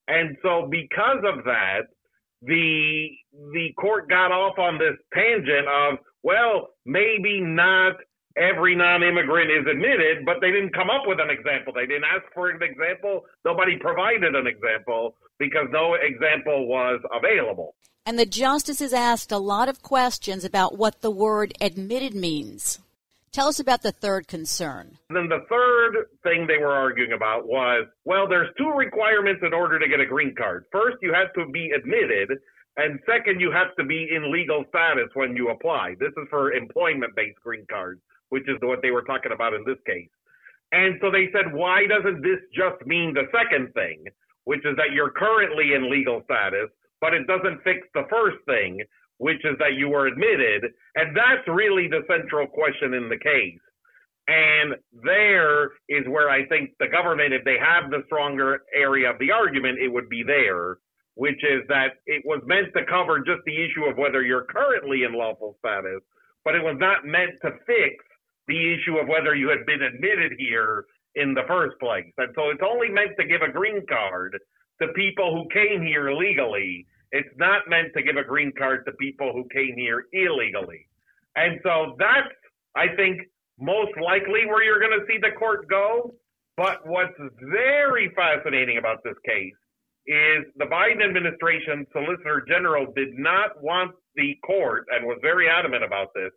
And 0.08 0.36
so 0.42 0.68
because 0.70 1.22
of 1.24 1.44
that, 1.44 1.82
the 2.42 3.08
the 3.52 3.72
court 3.78 4.08
got 4.08 4.32
off 4.32 4.58
on 4.58 4.78
this 4.78 4.96
tangent 5.12 5.66
of, 5.68 5.98
well, 6.22 6.70
maybe 6.84 7.40
not 7.40 7.96
every 8.36 8.76
non-immigrant 8.76 9.50
is 9.50 9.66
admitted, 9.70 10.24
but 10.24 10.36
they 10.40 10.50
didn't 10.50 10.74
come 10.74 10.90
up 10.90 11.02
with 11.06 11.18
an 11.20 11.30
example. 11.30 11.72
They 11.72 11.86
didn't 11.86 12.04
ask 12.04 12.24
for 12.34 12.50
an 12.50 12.62
example. 12.62 13.24
Nobody 13.44 13.78
provided 13.78 14.34
an 14.34 14.46
example 14.46 15.16
because 15.38 15.66
no 15.70 15.94
example 15.94 16.66
was 16.66 17.00
available. 17.14 17.74
And 18.04 18.18
the 18.18 18.26
justices 18.26 18.92
asked 18.92 19.32
a 19.32 19.38
lot 19.38 19.68
of 19.68 19.82
questions 19.82 20.44
about 20.44 20.78
what 20.78 21.00
the 21.00 21.10
word 21.10 21.52
admitted 21.60 22.14
means. 22.14 22.78
Tell 23.32 23.48
us 23.48 23.60
about 23.60 23.82
the 23.82 23.92
third 23.92 24.28
concern. 24.28 24.98
Then 25.10 25.28
the 25.28 25.44
third 25.50 26.06
thing 26.22 26.46
they 26.46 26.58
were 26.58 26.72
arguing 26.72 27.12
about 27.12 27.46
was 27.46 27.86
well, 28.04 28.26
there's 28.28 28.48
two 28.56 28.70
requirements 28.70 29.42
in 29.44 29.52
order 29.52 29.78
to 29.78 29.88
get 29.88 30.00
a 30.00 30.06
green 30.06 30.34
card. 30.34 30.64
First, 30.72 30.96
you 31.02 31.12
have 31.12 31.32
to 31.34 31.50
be 31.50 31.70
admitted, 31.76 32.30
and 32.76 32.98
second, 33.06 33.40
you 33.40 33.50
have 33.52 33.74
to 33.76 33.84
be 33.84 34.08
in 34.10 34.32
legal 34.32 34.64
status 34.68 35.08
when 35.14 35.36
you 35.36 35.50
apply. 35.50 35.96
This 35.98 36.12
is 36.16 36.28
for 36.30 36.52
employment 36.52 37.14
based 37.14 37.38
green 37.42 37.66
cards, 37.70 38.00
which 38.30 38.48
is 38.48 38.56
what 38.62 38.80
they 38.82 38.90
were 38.90 39.02
talking 39.02 39.32
about 39.32 39.54
in 39.54 39.64
this 39.66 39.78
case. 39.86 40.08
And 40.72 40.98
so 41.00 41.10
they 41.10 41.28
said, 41.32 41.52
why 41.52 41.86
doesn't 41.86 42.22
this 42.22 42.40
just 42.52 42.84
mean 42.86 43.14
the 43.14 43.28
second 43.32 43.72
thing, 43.74 44.04
which 44.44 44.64
is 44.64 44.76
that 44.76 44.92
you're 44.92 45.10
currently 45.10 45.74
in 45.74 45.90
legal 45.90 46.22
status, 46.24 46.68
but 47.00 47.14
it 47.14 47.26
doesn't 47.26 47.62
fix 47.62 47.86
the 47.94 48.06
first 48.10 48.38
thing, 48.46 48.82
which 49.18 49.44
is 49.44 49.56
that 49.58 49.74
you 49.74 49.88
were 49.88 50.06
admitted. 50.06 50.64
And 50.94 51.16
that's 51.16 51.46
really 51.48 51.88
the 51.88 52.02
central 52.08 52.46
question 52.46 52.94
in 52.94 53.08
the 53.08 53.18
case. 53.18 53.60
And 54.28 54.74
there 55.04 55.70
is 55.88 56.06
where 56.08 56.28
I 56.28 56.46
think 56.46 56.70
the 56.80 56.88
government, 56.88 57.32
if 57.32 57.44
they 57.44 57.58
have 57.58 57.90
the 57.90 58.02
stronger 58.06 58.62
area 58.74 59.10
of 59.10 59.18
the 59.18 59.30
argument, 59.30 59.78
it 59.78 59.88
would 59.88 60.08
be 60.08 60.24
there, 60.26 60.78
which 61.14 61.42
is 61.44 61.62
that 61.68 62.02
it 62.06 62.22
was 62.26 62.42
meant 62.44 62.74
to 62.74 62.84
cover 62.86 63.20
just 63.20 63.42
the 63.46 63.54
issue 63.54 63.84
of 63.84 63.96
whether 63.96 64.22
you're 64.22 64.44
currently 64.50 65.04
in 65.04 65.12
lawful 65.12 65.56
status, 65.60 66.02
but 66.44 66.56
it 66.56 66.62
was 66.62 66.76
not 66.78 67.06
meant 67.06 67.32
to 67.42 67.52
fix 67.66 68.04
the 68.48 68.74
issue 68.74 68.98
of 68.98 69.08
whether 69.08 69.34
you 69.34 69.48
had 69.48 69.64
been 69.64 69.82
admitted 69.82 70.32
here 70.38 70.84
in 71.14 71.32
the 71.34 71.46
first 71.48 71.78
place. 71.78 72.12
And 72.18 72.32
so 72.34 72.50
it's 72.50 72.62
only 72.64 72.88
meant 72.88 73.12
to 73.18 73.26
give 73.26 73.42
a 73.42 73.52
green 73.52 73.84
card 73.88 74.38
to 74.82 74.88
people 74.88 75.34
who 75.34 75.48
came 75.54 75.82
here 75.82 76.12
legally. 76.12 76.86
It's 77.12 77.28
not 77.36 77.68
meant 77.68 77.92
to 77.96 78.02
give 78.02 78.16
a 78.16 78.24
green 78.24 78.52
card 78.58 78.84
to 78.86 78.92
people 78.92 79.32
who 79.32 79.46
came 79.52 79.74
here 79.76 80.06
illegally. 80.12 80.86
And 81.36 81.60
so 81.62 81.96
that's, 81.98 82.34
I 82.74 82.94
think, 82.96 83.22
most 83.58 83.92
likely 84.02 84.46
where 84.46 84.62
you're 84.62 84.80
going 84.80 84.98
to 84.98 85.06
see 85.06 85.18
the 85.18 85.36
court 85.38 85.68
go. 85.68 86.14
But 86.56 86.86
what's 86.86 87.16
very 87.42 88.10
fascinating 88.16 88.78
about 88.78 89.04
this 89.04 89.16
case 89.26 89.52
is 90.06 90.44
the 90.56 90.64
Biden 90.64 91.04
administration 91.04 91.86
Solicitor 91.92 92.44
General 92.48 92.92
did 92.96 93.18
not 93.18 93.60
want 93.62 93.92
the 94.14 94.34
court, 94.46 94.86
and 94.90 95.04
was 95.04 95.18
very 95.20 95.48
adamant 95.48 95.84
about 95.84 96.14
this, 96.14 96.30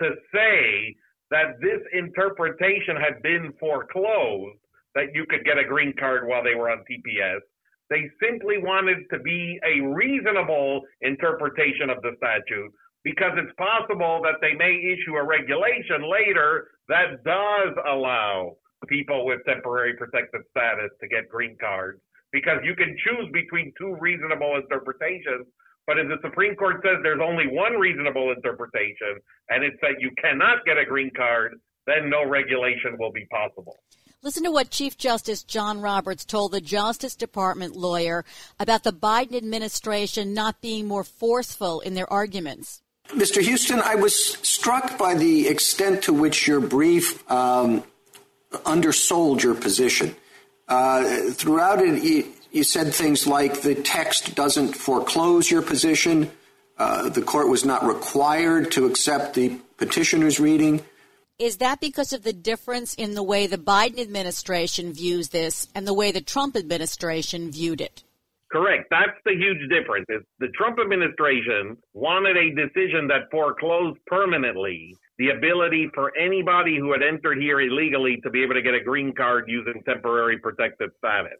to 0.00 0.14
say 0.32 0.94
that 1.30 1.60
this 1.60 1.80
interpretation 1.92 2.96
had 2.96 3.20
been 3.22 3.52
foreclosed, 3.60 4.58
that 4.94 5.12
you 5.12 5.26
could 5.28 5.44
get 5.44 5.58
a 5.58 5.64
green 5.64 5.92
card 5.98 6.26
while 6.26 6.42
they 6.42 6.54
were 6.54 6.70
on 6.70 6.84
TPS. 6.90 7.40
They 7.88 8.10
simply 8.20 8.58
wanted 8.58 9.08
to 9.12 9.18
be 9.20 9.60
a 9.64 9.80
reasonable 9.80 10.82
interpretation 11.02 11.90
of 11.90 12.02
the 12.02 12.12
statute 12.16 12.72
because 13.04 13.32
it's 13.36 13.54
possible 13.56 14.20
that 14.24 14.40
they 14.40 14.54
may 14.54 14.74
issue 14.74 15.14
a 15.14 15.24
regulation 15.24 16.10
later 16.10 16.68
that 16.88 17.22
does 17.24 17.74
allow 17.86 18.56
people 18.88 19.24
with 19.24 19.44
temporary 19.46 19.94
protected 19.94 20.42
status 20.50 20.90
to 21.00 21.06
get 21.08 21.28
green 21.28 21.56
cards 21.60 22.00
because 22.32 22.58
you 22.64 22.74
can 22.74 22.96
choose 23.04 23.30
between 23.32 23.72
two 23.78 23.96
reasonable 24.00 24.56
interpretations. 24.56 25.46
But 25.86 25.98
if 25.98 26.08
the 26.08 26.18
Supreme 26.22 26.56
Court 26.56 26.82
says 26.84 26.98
there's 27.02 27.22
only 27.22 27.46
one 27.46 27.74
reasonable 27.74 28.32
interpretation 28.32 29.22
and 29.50 29.62
it's 29.62 29.78
that 29.82 30.00
you 30.00 30.10
cannot 30.20 30.64
get 30.66 30.76
a 30.76 30.84
green 30.84 31.10
card, 31.16 31.54
then 31.86 32.10
no 32.10 32.26
regulation 32.26 32.98
will 32.98 33.12
be 33.12 33.24
possible. 33.26 33.78
Listen 34.26 34.42
to 34.42 34.50
what 34.50 34.70
Chief 34.70 34.98
Justice 34.98 35.44
John 35.44 35.80
Roberts 35.80 36.24
told 36.24 36.50
the 36.50 36.60
Justice 36.60 37.14
Department 37.14 37.76
lawyer 37.76 38.24
about 38.58 38.82
the 38.82 38.92
Biden 38.92 39.36
administration 39.36 40.34
not 40.34 40.60
being 40.60 40.88
more 40.88 41.04
forceful 41.04 41.78
in 41.78 41.94
their 41.94 42.12
arguments. 42.12 42.82
Mr. 43.10 43.40
Huston, 43.40 43.80
I 43.80 43.94
was 43.94 44.36
struck 44.38 44.98
by 44.98 45.14
the 45.14 45.46
extent 45.46 46.02
to 46.02 46.12
which 46.12 46.48
your 46.48 46.58
brief 46.58 47.22
um, 47.30 47.84
undersold 48.64 49.44
your 49.44 49.54
position. 49.54 50.16
Uh, 50.66 51.30
throughout 51.30 51.80
it, 51.80 52.34
you, 52.50 52.64
said 52.64 52.92
things 52.92 53.28
like 53.28 53.60
the 53.60 53.76
text 53.76 54.34
doesn't 54.34 54.72
foreclose 54.74 55.48
your 55.48 55.62
position, 55.62 56.32
uh, 56.78 57.10
the 57.10 57.22
court 57.22 57.48
was 57.48 57.64
not 57.64 57.86
required 57.86 58.72
to 58.72 58.86
accept 58.86 59.34
the 59.34 59.56
petitioner's 59.76 60.40
reading. 60.40 60.84
Is 61.38 61.58
that 61.58 61.80
because 61.80 62.14
of 62.14 62.22
the 62.22 62.32
difference 62.32 62.94
in 62.94 63.12
the 63.12 63.22
way 63.22 63.46
the 63.46 63.58
Biden 63.58 64.00
administration 64.00 64.94
views 64.94 65.28
this 65.28 65.68
and 65.74 65.86
the 65.86 65.92
way 65.92 66.10
the 66.10 66.22
Trump 66.22 66.56
administration 66.56 67.50
viewed 67.50 67.82
it? 67.82 68.04
Correct. 68.50 68.86
That's 68.90 69.18
the 69.26 69.32
huge 69.32 69.68
difference. 69.68 70.06
The 70.38 70.48
Trump 70.56 70.78
administration 70.80 71.76
wanted 71.92 72.38
a 72.38 72.54
decision 72.54 73.06
that 73.08 73.30
foreclosed 73.30 73.98
permanently 74.06 74.96
the 75.18 75.28
ability 75.28 75.90
for 75.92 76.16
anybody 76.16 76.78
who 76.78 76.92
had 76.92 77.02
entered 77.02 77.36
here 77.36 77.60
illegally 77.60 78.18
to 78.22 78.30
be 78.30 78.42
able 78.42 78.54
to 78.54 78.62
get 78.62 78.72
a 78.72 78.82
green 78.82 79.12
card 79.12 79.44
using 79.46 79.82
temporary 79.84 80.38
protected 80.38 80.88
status. 80.96 81.36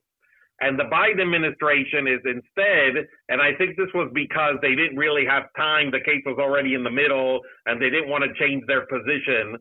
And 0.60 0.78
the 0.78 0.84
Biden 0.84 1.22
administration 1.22 2.06
is 2.06 2.20
instead, 2.24 3.08
and 3.30 3.40
I 3.40 3.54
think 3.56 3.76
this 3.76 3.92
was 3.94 4.10
because 4.12 4.56
they 4.60 4.74
didn't 4.74 4.96
really 4.98 5.24
have 5.24 5.44
time, 5.56 5.90
the 5.90 6.00
case 6.00 6.22
was 6.26 6.36
already 6.38 6.74
in 6.74 6.84
the 6.84 6.90
middle, 6.90 7.40
and 7.64 7.80
they 7.80 7.88
didn't 7.88 8.10
want 8.10 8.24
to 8.24 8.32
change 8.38 8.64
their 8.66 8.86
position. 8.86 9.56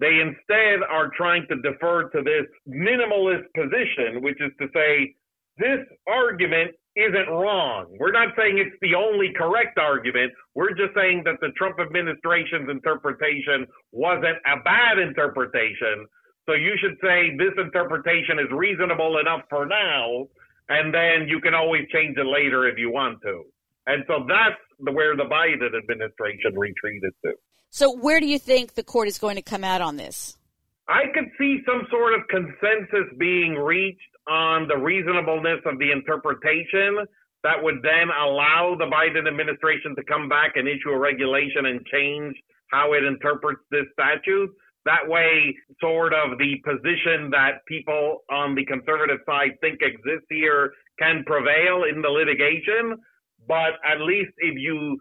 They 0.00 0.20
instead 0.20 0.80
are 0.88 1.10
trying 1.16 1.46
to 1.48 1.56
defer 1.60 2.08
to 2.08 2.22
this 2.22 2.46
minimalist 2.66 3.44
position, 3.54 4.22
which 4.22 4.40
is 4.40 4.50
to 4.60 4.68
say, 4.74 5.14
this 5.58 5.80
argument 6.08 6.72
isn't 6.96 7.28
wrong. 7.28 7.94
We're 8.00 8.10
not 8.10 8.28
saying 8.36 8.58
it's 8.58 8.76
the 8.80 8.94
only 8.94 9.32
correct 9.36 9.78
argument. 9.78 10.32
We're 10.54 10.74
just 10.74 10.94
saying 10.96 11.22
that 11.26 11.36
the 11.40 11.50
Trump 11.56 11.78
administration's 11.78 12.68
interpretation 12.70 13.66
wasn't 13.92 14.38
a 14.46 14.56
bad 14.64 14.98
interpretation. 14.98 16.06
So 16.48 16.54
you 16.54 16.74
should 16.80 16.96
say 17.02 17.36
this 17.36 17.52
interpretation 17.58 18.38
is 18.38 18.50
reasonable 18.50 19.18
enough 19.18 19.42
for 19.50 19.66
now, 19.66 20.26
and 20.68 20.92
then 20.92 21.28
you 21.28 21.40
can 21.40 21.54
always 21.54 21.86
change 21.92 22.16
it 22.16 22.26
later 22.26 22.66
if 22.66 22.78
you 22.78 22.90
want 22.90 23.20
to. 23.22 23.44
And 23.86 24.02
so 24.08 24.24
that's 24.26 24.56
where 24.78 25.14
the 25.16 25.24
Biden 25.24 25.76
administration 25.76 26.56
retreated 26.56 27.12
to. 27.24 27.32
So, 27.70 27.92
where 27.92 28.18
do 28.18 28.26
you 28.26 28.38
think 28.38 28.74
the 28.74 28.82
court 28.82 29.06
is 29.06 29.18
going 29.18 29.36
to 29.36 29.42
come 29.42 29.62
out 29.62 29.80
on 29.80 29.96
this? 29.96 30.36
I 30.88 31.04
could 31.14 31.30
see 31.38 31.60
some 31.64 31.86
sort 31.88 32.14
of 32.14 32.26
consensus 32.28 33.06
being 33.16 33.54
reached 33.54 34.00
on 34.28 34.66
the 34.66 34.76
reasonableness 34.76 35.60
of 35.64 35.78
the 35.78 35.92
interpretation 35.92 37.06
that 37.44 37.62
would 37.62 37.80
then 37.82 38.10
allow 38.10 38.74
the 38.76 38.86
Biden 38.86 39.26
administration 39.28 39.94
to 39.94 40.02
come 40.04 40.28
back 40.28 40.56
and 40.56 40.66
issue 40.66 40.90
a 40.90 40.98
regulation 40.98 41.66
and 41.66 41.86
change 41.86 42.36
how 42.72 42.92
it 42.92 43.04
interprets 43.04 43.60
this 43.70 43.86
statute. 43.92 44.50
That 44.84 45.06
way, 45.06 45.54
sort 45.80 46.12
of 46.12 46.38
the 46.38 46.56
position 46.64 47.30
that 47.30 47.64
people 47.68 48.24
on 48.30 48.54
the 48.56 48.64
conservative 48.64 49.20
side 49.26 49.52
think 49.60 49.78
exists 49.80 50.26
here 50.28 50.72
can 50.98 51.22
prevail 51.24 51.84
in 51.84 52.02
the 52.02 52.08
litigation. 52.08 52.98
But 53.46 53.78
at 53.86 54.00
least 54.00 54.32
if 54.38 54.58
you 54.58 54.98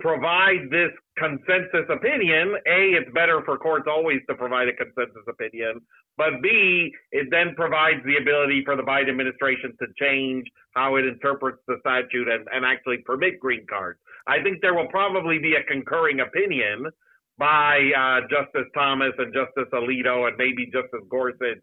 provide 0.00 0.70
this 0.70 0.90
consensus 1.16 1.86
opinion, 1.88 2.54
A, 2.66 2.98
it's 2.98 3.10
better 3.14 3.42
for 3.44 3.56
courts 3.56 3.86
always 3.88 4.20
to 4.28 4.34
provide 4.34 4.68
a 4.68 4.72
consensus 4.74 5.22
opinion, 5.28 5.80
but 6.16 6.42
B, 6.42 6.92
it 7.12 7.28
then 7.30 7.54
provides 7.54 8.04
the 8.04 8.16
ability 8.16 8.62
for 8.64 8.76
the 8.76 8.82
Biden 8.82 9.10
administration 9.10 9.74
to 9.80 9.86
change 9.98 10.46
how 10.72 10.96
it 10.96 11.04
interprets 11.04 11.58
the 11.68 11.76
statute 11.80 12.28
and, 12.28 12.46
and 12.52 12.64
actually 12.64 12.98
permit 12.98 13.38
green 13.40 13.66
cards. 13.68 13.98
I 14.26 14.42
think 14.42 14.60
there 14.60 14.74
will 14.74 14.88
probably 14.88 15.38
be 15.38 15.54
a 15.54 15.62
concurring 15.64 16.20
opinion 16.20 16.86
by 17.38 17.90
uh, 17.96 18.20
Justice 18.28 18.70
Thomas 18.74 19.12
and 19.18 19.34
Justice 19.34 19.70
Alito 19.72 20.28
and 20.28 20.36
maybe 20.38 20.66
Justice 20.66 21.06
Gorsuch 21.08 21.62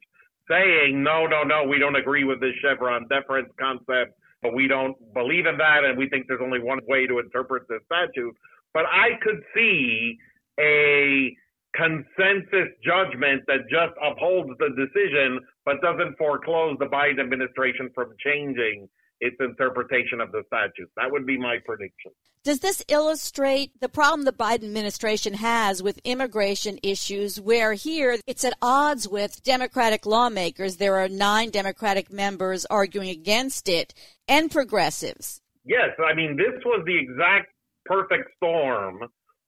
saying, 0.49 1.01
no, 1.01 1.27
no, 1.27 1.43
no, 1.43 1.63
we 1.63 1.79
don't 1.79 1.95
agree 1.95 2.23
with 2.23 2.41
this 2.41 2.53
Chevron 2.61 3.07
deference 3.07 3.49
concept 3.59 4.19
but 4.41 4.53
we 4.53 4.67
don't 4.67 4.95
believe 5.13 5.45
in 5.45 5.57
that, 5.57 5.83
and 5.83 5.97
we 5.97 6.09
think 6.09 6.25
there's 6.27 6.41
only 6.43 6.59
one 6.59 6.79
way 6.87 7.07
to 7.07 7.19
interpret 7.19 7.67
the 7.67 7.79
statute. 7.85 8.35
But 8.73 8.85
I 8.85 9.19
could 9.21 9.41
see 9.55 10.17
a 10.59 11.35
consensus 11.75 12.67
judgment 12.83 13.43
that 13.47 13.69
just 13.69 13.93
upholds 14.03 14.49
the 14.59 14.69
decision 14.75 15.39
but 15.65 15.81
doesn't 15.81 16.17
foreclose 16.17 16.75
the 16.79 16.85
Biden 16.85 17.19
administration 17.19 17.89
from 17.95 18.13
changing 18.23 18.89
its 19.21 19.37
interpretation 19.39 20.19
of 20.19 20.31
the 20.31 20.43
statute. 20.47 20.89
That 20.97 21.11
would 21.11 21.25
be 21.25 21.37
my 21.37 21.57
prediction. 21.65 22.11
Does 22.43 22.59
this 22.59 22.83
illustrate 22.87 23.79
the 23.79 23.87
problem 23.87 24.25
the 24.25 24.33
Biden 24.33 24.63
administration 24.63 25.35
has 25.35 25.83
with 25.83 25.99
immigration 26.03 26.79
issues, 26.81 27.39
where 27.39 27.73
here 27.73 28.17
it's 28.25 28.43
at 28.43 28.57
odds 28.63 29.07
with 29.07 29.43
Democratic 29.43 30.07
lawmakers? 30.07 30.77
There 30.77 30.97
are 30.97 31.07
nine 31.07 31.51
Democratic 31.51 32.11
members 32.11 32.65
arguing 32.65 33.09
against 33.09 33.69
it 33.69 33.93
and 34.27 34.49
progressives. 34.49 35.39
Yes, 35.63 35.91
I 36.03 36.15
mean, 36.15 36.35
this 36.35 36.59
was 36.65 36.83
the 36.87 36.97
exact 36.97 37.53
perfect 37.85 38.31
storm 38.37 39.01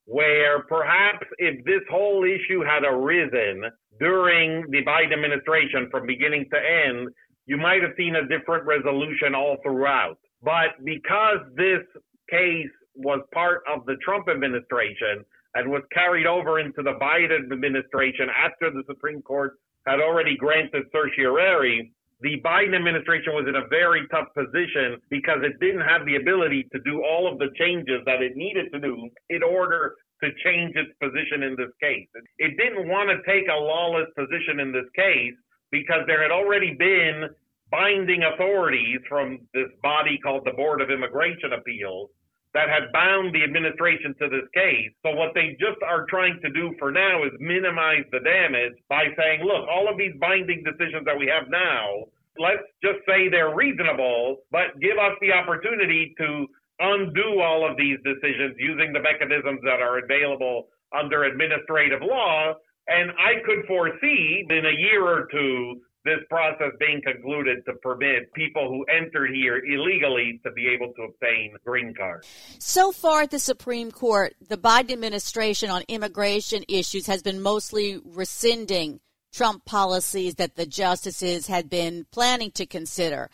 where 0.06 0.62
perhaps 0.64 1.26
if 1.38 1.64
this 1.64 1.82
whole 1.90 2.24
issue 2.24 2.62
had 2.62 2.84
arisen 2.84 3.64
during 3.98 4.70
the 4.70 4.84
Biden 4.84 5.14
administration 5.14 5.88
from 5.90 6.06
beginning 6.06 6.46
to 6.52 6.58
end, 6.58 7.08
you 7.46 7.56
might 7.56 7.82
have 7.82 7.92
seen 7.96 8.16
a 8.16 8.26
different 8.26 8.64
resolution 8.64 9.34
all 9.34 9.56
throughout. 9.62 10.18
But 10.42 10.84
because 10.84 11.38
this 11.56 11.82
case 12.30 12.70
was 12.94 13.20
part 13.32 13.62
of 13.72 13.84
the 13.86 13.96
Trump 14.04 14.28
administration 14.28 15.24
and 15.54 15.70
was 15.70 15.82
carried 15.92 16.26
over 16.26 16.58
into 16.58 16.82
the 16.82 16.94
Biden 17.00 17.52
administration 17.52 18.28
after 18.30 18.70
the 18.70 18.82
Supreme 18.86 19.22
Court 19.22 19.58
had 19.86 20.00
already 20.00 20.36
granted 20.36 20.84
certiorari, 20.92 21.92
the 22.20 22.40
Biden 22.44 22.74
administration 22.74 23.34
was 23.34 23.46
in 23.48 23.56
a 23.56 23.68
very 23.68 24.06
tough 24.10 24.28
position 24.34 25.00
because 25.10 25.38
it 25.42 25.60
didn't 25.60 25.82
have 25.82 26.06
the 26.06 26.16
ability 26.16 26.66
to 26.72 26.80
do 26.80 27.02
all 27.04 27.30
of 27.30 27.38
the 27.38 27.48
changes 27.58 28.00
that 28.06 28.22
it 28.22 28.36
needed 28.36 28.72
to 28.72 28.80
do 28.80 29.08
in 29.28 29.42
order 29.42 29.94
to 30.22 30.30
change 30.44 30.74
its 30.76 30.90
position 31.02 31.42
in 31.42 31.54
this 31.56 31.68
case. 31.82 32.08
It 32.38 32.56
didn't 32.56 32.88
want 32.88 33.10
to 33.10 33.20
take 33.30 33.44
a 33.48 33.56
lawless 33.56 34.08
position 34.16 34.60
in 34.60 34.72
this 34.72 34.88
case 34.96 35.34
because 35.74 36.06
there 36.06 36.22
had 36.22 36.30
already 36.30 36.72
been 36.78 37.26
binding 37.68 38.22
authorities 38.22 39.02
from 39.08 39.40
this 39.52 39.66
body 39.82 40.16
called 40.22 40.46
the 40.46 40.54
Board 40.54 40.80
of 40.80 40.88
Immigration 40.88 41.50
Appeals 41.52 42.10
that 42.54 42.70
had 42.70 42.92
bound 42.92 43.34
the 43.34 43.42
administration 43.42 44.14
to 44.22 44.30
this 44.30 44.46
case. 44.54 44.94
So 45.02 45.10
what 45.18 45.34
they 45.34 45.58
just 45.58 45.82
are 45.82 46.06
trying 46.06 46.38
to 46.46 46.50
do 46.54 46.70
for 46.78 46.92
now 46.92 47.24
is 47.24 47.32
minimize 47.40 48.06
the 48.12 48.20
damage 48.20 48.78
by 48.88 49.10
saying, 49.18 49.42
look, 49.42 49.66
all 49.66 49.90
of 49.90 49.98
these 49.98 50.14
binding 50.20 50.62
decisions 50.62 51.02
that 51.06 51.18
we 51.18 51.26
have 51.26 51.50
now, 51.50 52.06
let's 52.38 52.62
just 52.78 53.02
say 53.10 53.26
they're 53.26 53.56
reasonable, 53.56 54.46
but 54.54 54.78
give 54.78 54.94
us 55.02 55.18
the 55.20 55.34
opportunity 55.34 56.14
to 56.22 56.46
undo 56.78 57.42
all 57.42 57.68
of 57.68 57.76
these 57.76 57.98
decisions 58.06 58.54
using 58.62 58.92
the 58.92 59.02
mechanisms 59.02 59.58
that 59.66 59.82
are 59.82 59.98
available 59.98 60.70
under 60.94 61.24
administrative 61.24 61.98
law. 62.00 62.54
And 62.86 63.10
I 63.12 63.40
could 63.44 63.66
foresee 63.66 64.44
in 64.48 64.66
a 64.66 64.76
year 64.78 65.02
or 65.02 65.26
two 65.30 65.80
this 66.04 66.18
process 66.28 66.70
being 66.78 67.00
concluded 67.02 67.64
to 67.64 67.72
permit 67.82 68.32
people 68.34 68.68
who 68.68 68.84
entered 68.94 69.30
here 69.34 69.56
illegally 69.64 70.38
to 70.44 70.52
be 70.52 70.68
able 70.68 70.92
to 70.92 71.02
obtain 71.02 71.54
green 71.64 71.94
cards. 71.94 72.28
So 72.58 72.92
far 72.92 73.22
at 73.22 73.30
the 73.30 73.38
Supreme 73.38 73.90
Court, 73.90 74.34
the 74.46 74.58
Biden 74.58 74.92
administration 74.92 75.70
on 75.70 75.82
immigration 75.88 76.62
issues 76.68 77.06
has 77.06 77.22
been 77.22 77.40
mostly 77.40 78.00
rescinding 78.04 79.00
Trump 79.32 79.64
policies 79.64 80.34
that 80.34 80.56
the 80.56 80.66
justices 80.66 81.46
had 81.46 81.70
been 81.70 82.06
planning 82.12 82.50
to 82.52 82.66
consider. 82.66 83.30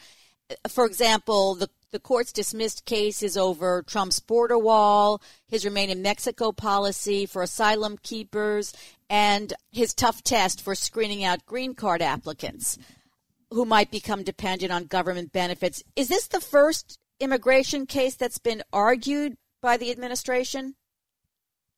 For 0.68 0.86
example, 0.86 1.54
the 1.54 1.68
the 1.92 1.98
court's 1.98 2.32
dismissed 2.32 2.84
cases 2.84 3.36
over 3.36 3.82
Trump's 3.82 4.20
border 4.20 4.56
wall, 4.56 5.20
his 5.48 5.64
remain 5.64 5.90
in 5.90 6.02
Mexico 6.02 6.52
policy 6.52 7.26
for 7.26 7.42
asylum 7.42 7.98
keepers, 8.00 8.72
and 9.08 9.52
his 9.72 9.92
tough 9.92 10.22
test 10.22 10.62
for 10.62 10.76
screening 10.76 11.24
out 11.24 11.44
green 11.46 11.74
card 11.74 12.00
applicants 12.00 12.78
who 13.50 13.64
might 13.64 13.90
become 13.90 14.22
dependent 14.22 14.70
on 14.70 14.84
government 14.84 15.32
benefits. 15.32 15.82
Is 15.96 16.08
this 16.08 16.28
the 16.28 16.40
first 16.40 16.98
immigration 17.18 17.86
case 17.86 18.14
that's 18.14 18.38
been 18.38 18.62
argued 18.72 19.36
by 19.60 19.76
the 19.76 19.90
administration? 19.90 20.76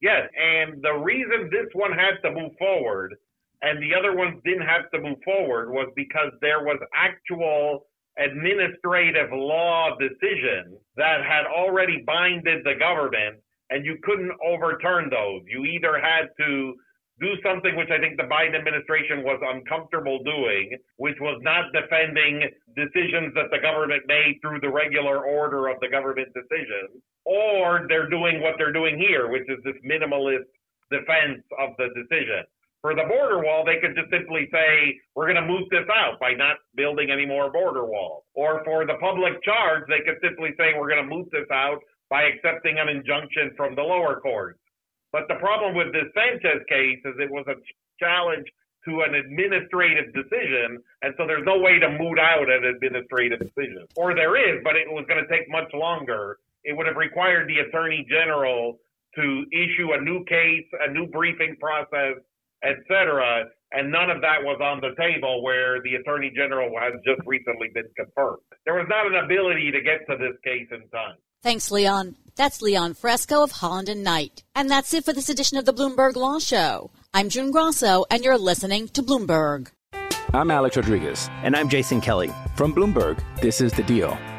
Yes, 0.03 0.29
and 0.39 0.83
the 0.83 0.93
reason 0.93 1.49
this 1.51 1.71
one 1.73 1.93
had 1.93 2.21
to 2.23 2.35
move 2.35 2.53
forward 2.59 3.17
and 3.63 3.81
the 3.81 3.95
other 3.97 4.15
ones 4.15 4.41
didn't 4.45 4.67
have 4.67 4.91
to 4.91 5.01
move 5.01 5.19
forward 5.25 5.71
was 5.71 5.91
because 5.95 6.33
there 6.41 6.65
was 6.65 6.79
actual 6.95 7.87
administrative 8.19 9.31
law 9.33 9.97
decisions 9.99 10.77
that 10.97 11.25
had 11.25 11.47
already 11.47 12.03
binded 12.07 12.65
the 12.65 12.75
government 12.79 13.37
and 13.71 13.87
you 13.87 13.97
couldn't 14.03 14.33
overturn 14.45 15.09
those. 15.09 15.43
You 15.47 15.65
either 15.65 15.99
had 15.99 16.29
to 16.39 16.75
do 17.21 17.35
something 17.43 17.77
which 17.77 17.89
I 17.91 17.99
think 17.99 18.17
the 18.17 18.29
Biden 18.29 18.59
administration 18.59 19.23
was 19.23 19.41
uncomfortable 19.41 20.23
doing, 20.25 20.77
which 20.97 21.17
was 21.21 21.41
not 21.43 21.73
defending 21.73 22.51
decisions 22.75 23.33
that 23.35 23.51
the 23.51 23.61
government 23.63 24.03
made 24.07 24.39
through 24.43 24.61
the 24.61 24.71
regular 24.71 25.25
order 25.25 25.69
of 25.69 25.79
the 25.81 25.89
government 25.89 26.29
decisions, 26.35 27.01
or 27.25 27.87
they're 27.89 28.11
doing 28.11 28.43
what 28.43 28.55
they're 28.59 28.73
doing 28.73 28.99
here, 28.99 29.31
which 29.31 29.49
is 29.49 29.59
this 29.65 29.77
minimalist 29.87 30.51
defense 30.91 31.41
of 31.59 31.71
the 31.79 31.89
decision. 31.95 32.45
For 32.83 32.99
the 32.99 33.07
border 33.07 33.39
wall, 33.39 33.63
they 33.65 33.79
could 33.79 33.95
just 33.95 34.11
simply 34.11 34.51
say, 34.51 34.99
we're 35.15 35.31
going 35.31 35.39
to 35.39 35.47
move 35.47 35.71
this 35.71 35.87
out 35.87 36.19
by 36.19 36.35
not 36.35 36.59
building 36.75 37.11
any 37.15 37.25
more 37.25 37.51
border 37.51 37.87
walls. 37.87 38.25
Or 38.35 38.63
for 38.65 38.85
the 38.85 38.99
public 38.99 39.39
charge, 39.45 39.87
they 39.87 40.03
could 40.03 40.19
simply 40.21 40.51
say, 40.59 40.75
we're 40.75 40.91
going 40.91 41.07
to 41.07 41.15
move 41.15 41.31
this 41.31 41.47
out 41.53 41.79
by 42.11 42.27
accepting 42.27 42.83
an 42.83 42.91
injunction 42.91 43.55
from 43.57 43.77
the 43.77 43.83
lower 43.87 44.19
courts. 44.19 44.59
But 45.13 45.29
the 45.29 45.37
problem 45.37 45.77
with 45.77 45.93
this 45.93 46.11
Sanchez 46.11 46.67
case 46.69 46.99
is 47.07 47.15
it 47.23 47.31
was 47.31 47.47
a 47.47 47.55
challenge 48.03 48.51
to 48.85 49.03
an 49.07 49.15
administrative 49.15 50.13
decision, 50.13 50.83
and 51.03 51.15
so 51.17 51.23
there's 51.25 51.47
no 51.47 51.59
way 51.63 51.79
to 51.79 51.89
moot 51.89 52.19
out 52.19 52.51
an 52.51 52.65
administrative 52.65 53.39
decision. 53.39 53.87
Or 53.95 54.13
there 54.13 54.35
is, 54.35 54.61
but 54.65 54.75
it 54.75 54.91
was 54.91 55.07
going 55.07 55.23
to 55.23 55.31
take 55.31 55.47
much 55.49 55.71
longer. 55.73 56.39
It 56.65 56.77
would 56.77 56.87
have 56.87 56.97
required 56.97 57.49
the 57.49 57.63
attorney 57.63 58.05
general 58.11 58.81
to 59.15 59.45
issue 59.53 59.93
a 59.93 60.01
new 60.01 60.25
case, 60.25 60.67
a 60.83 60.91
new 60.91 61.07
briefing 61.07 61.55
process, 61.61 62.19
etc. 62.63 63.45
And 63.73 63.91
none 63.91 64.11
of 64.11 64.21
that 64.21 64.43
was 64.43 64.61
on 64.63 64.81
the 64.81 64.95
table 65.01 65.43
where 65.43 65.81
the 65.83 65.95
attorney 65.95 66.31
general 66.35 66.71
has 66.79 66.93
just 67.07 67.27
recently 67.27 67.69
been 67.73 67.89
confirmed. 67.97 68.43
There 68.65 68.75
was 68.75 68.87
not 68.89 69.07
an 69.07 69.25
ability 69.25 69.71
to 69.73 69.81
get 69.81 70.07
to 70.11 70.17
this 70.17 70.37
case 70.45 70.69
in 70.71 70.89
time. 70.91 71.17
Thanks, 71.43 71.71
Leon. 71.71 72.17
That's 72.37 72.63
Leon 72.63 72.95
Fresco 72.95 73.43
of 73.43 73.51
Holland 73.51 73.89
and 73.89 74.05
Knight. 74.05 74.45
And 74.55 74.71
that's 74.71 74.95
it 74.95 75.05
for 75.05 75.13
this 75.13 75.29
edition 75.29 75.59
of 75.59 75.65
the 75.65 75.75
Bloomberg 75.75 76.17
Law 76.17 76.39
Show. 76.39 76.91
I'm 77.13 77.29
June 77.29 77.51
Grosso, 77.51 78.05
and 78.11 78.23
you're 78.23 78.39
listening 78.39 78.89
to 78.89 79.03
Bloomberg. 79.03 79.69
I'm 80.35 80.51
Alex 80.51 80.77
Rodriguez. 80.77 81.29
And 81.43 81.57
I'm 81.57 81.69
Jason 81.69 82.01
Kelly. 82.01 82.31
From 82.57 82.75
Bloomberg, 82.75 83.23
this 83.41 83.61
is 83.61 83.73
The 83.73 83.83
Deal. 83.83 84.17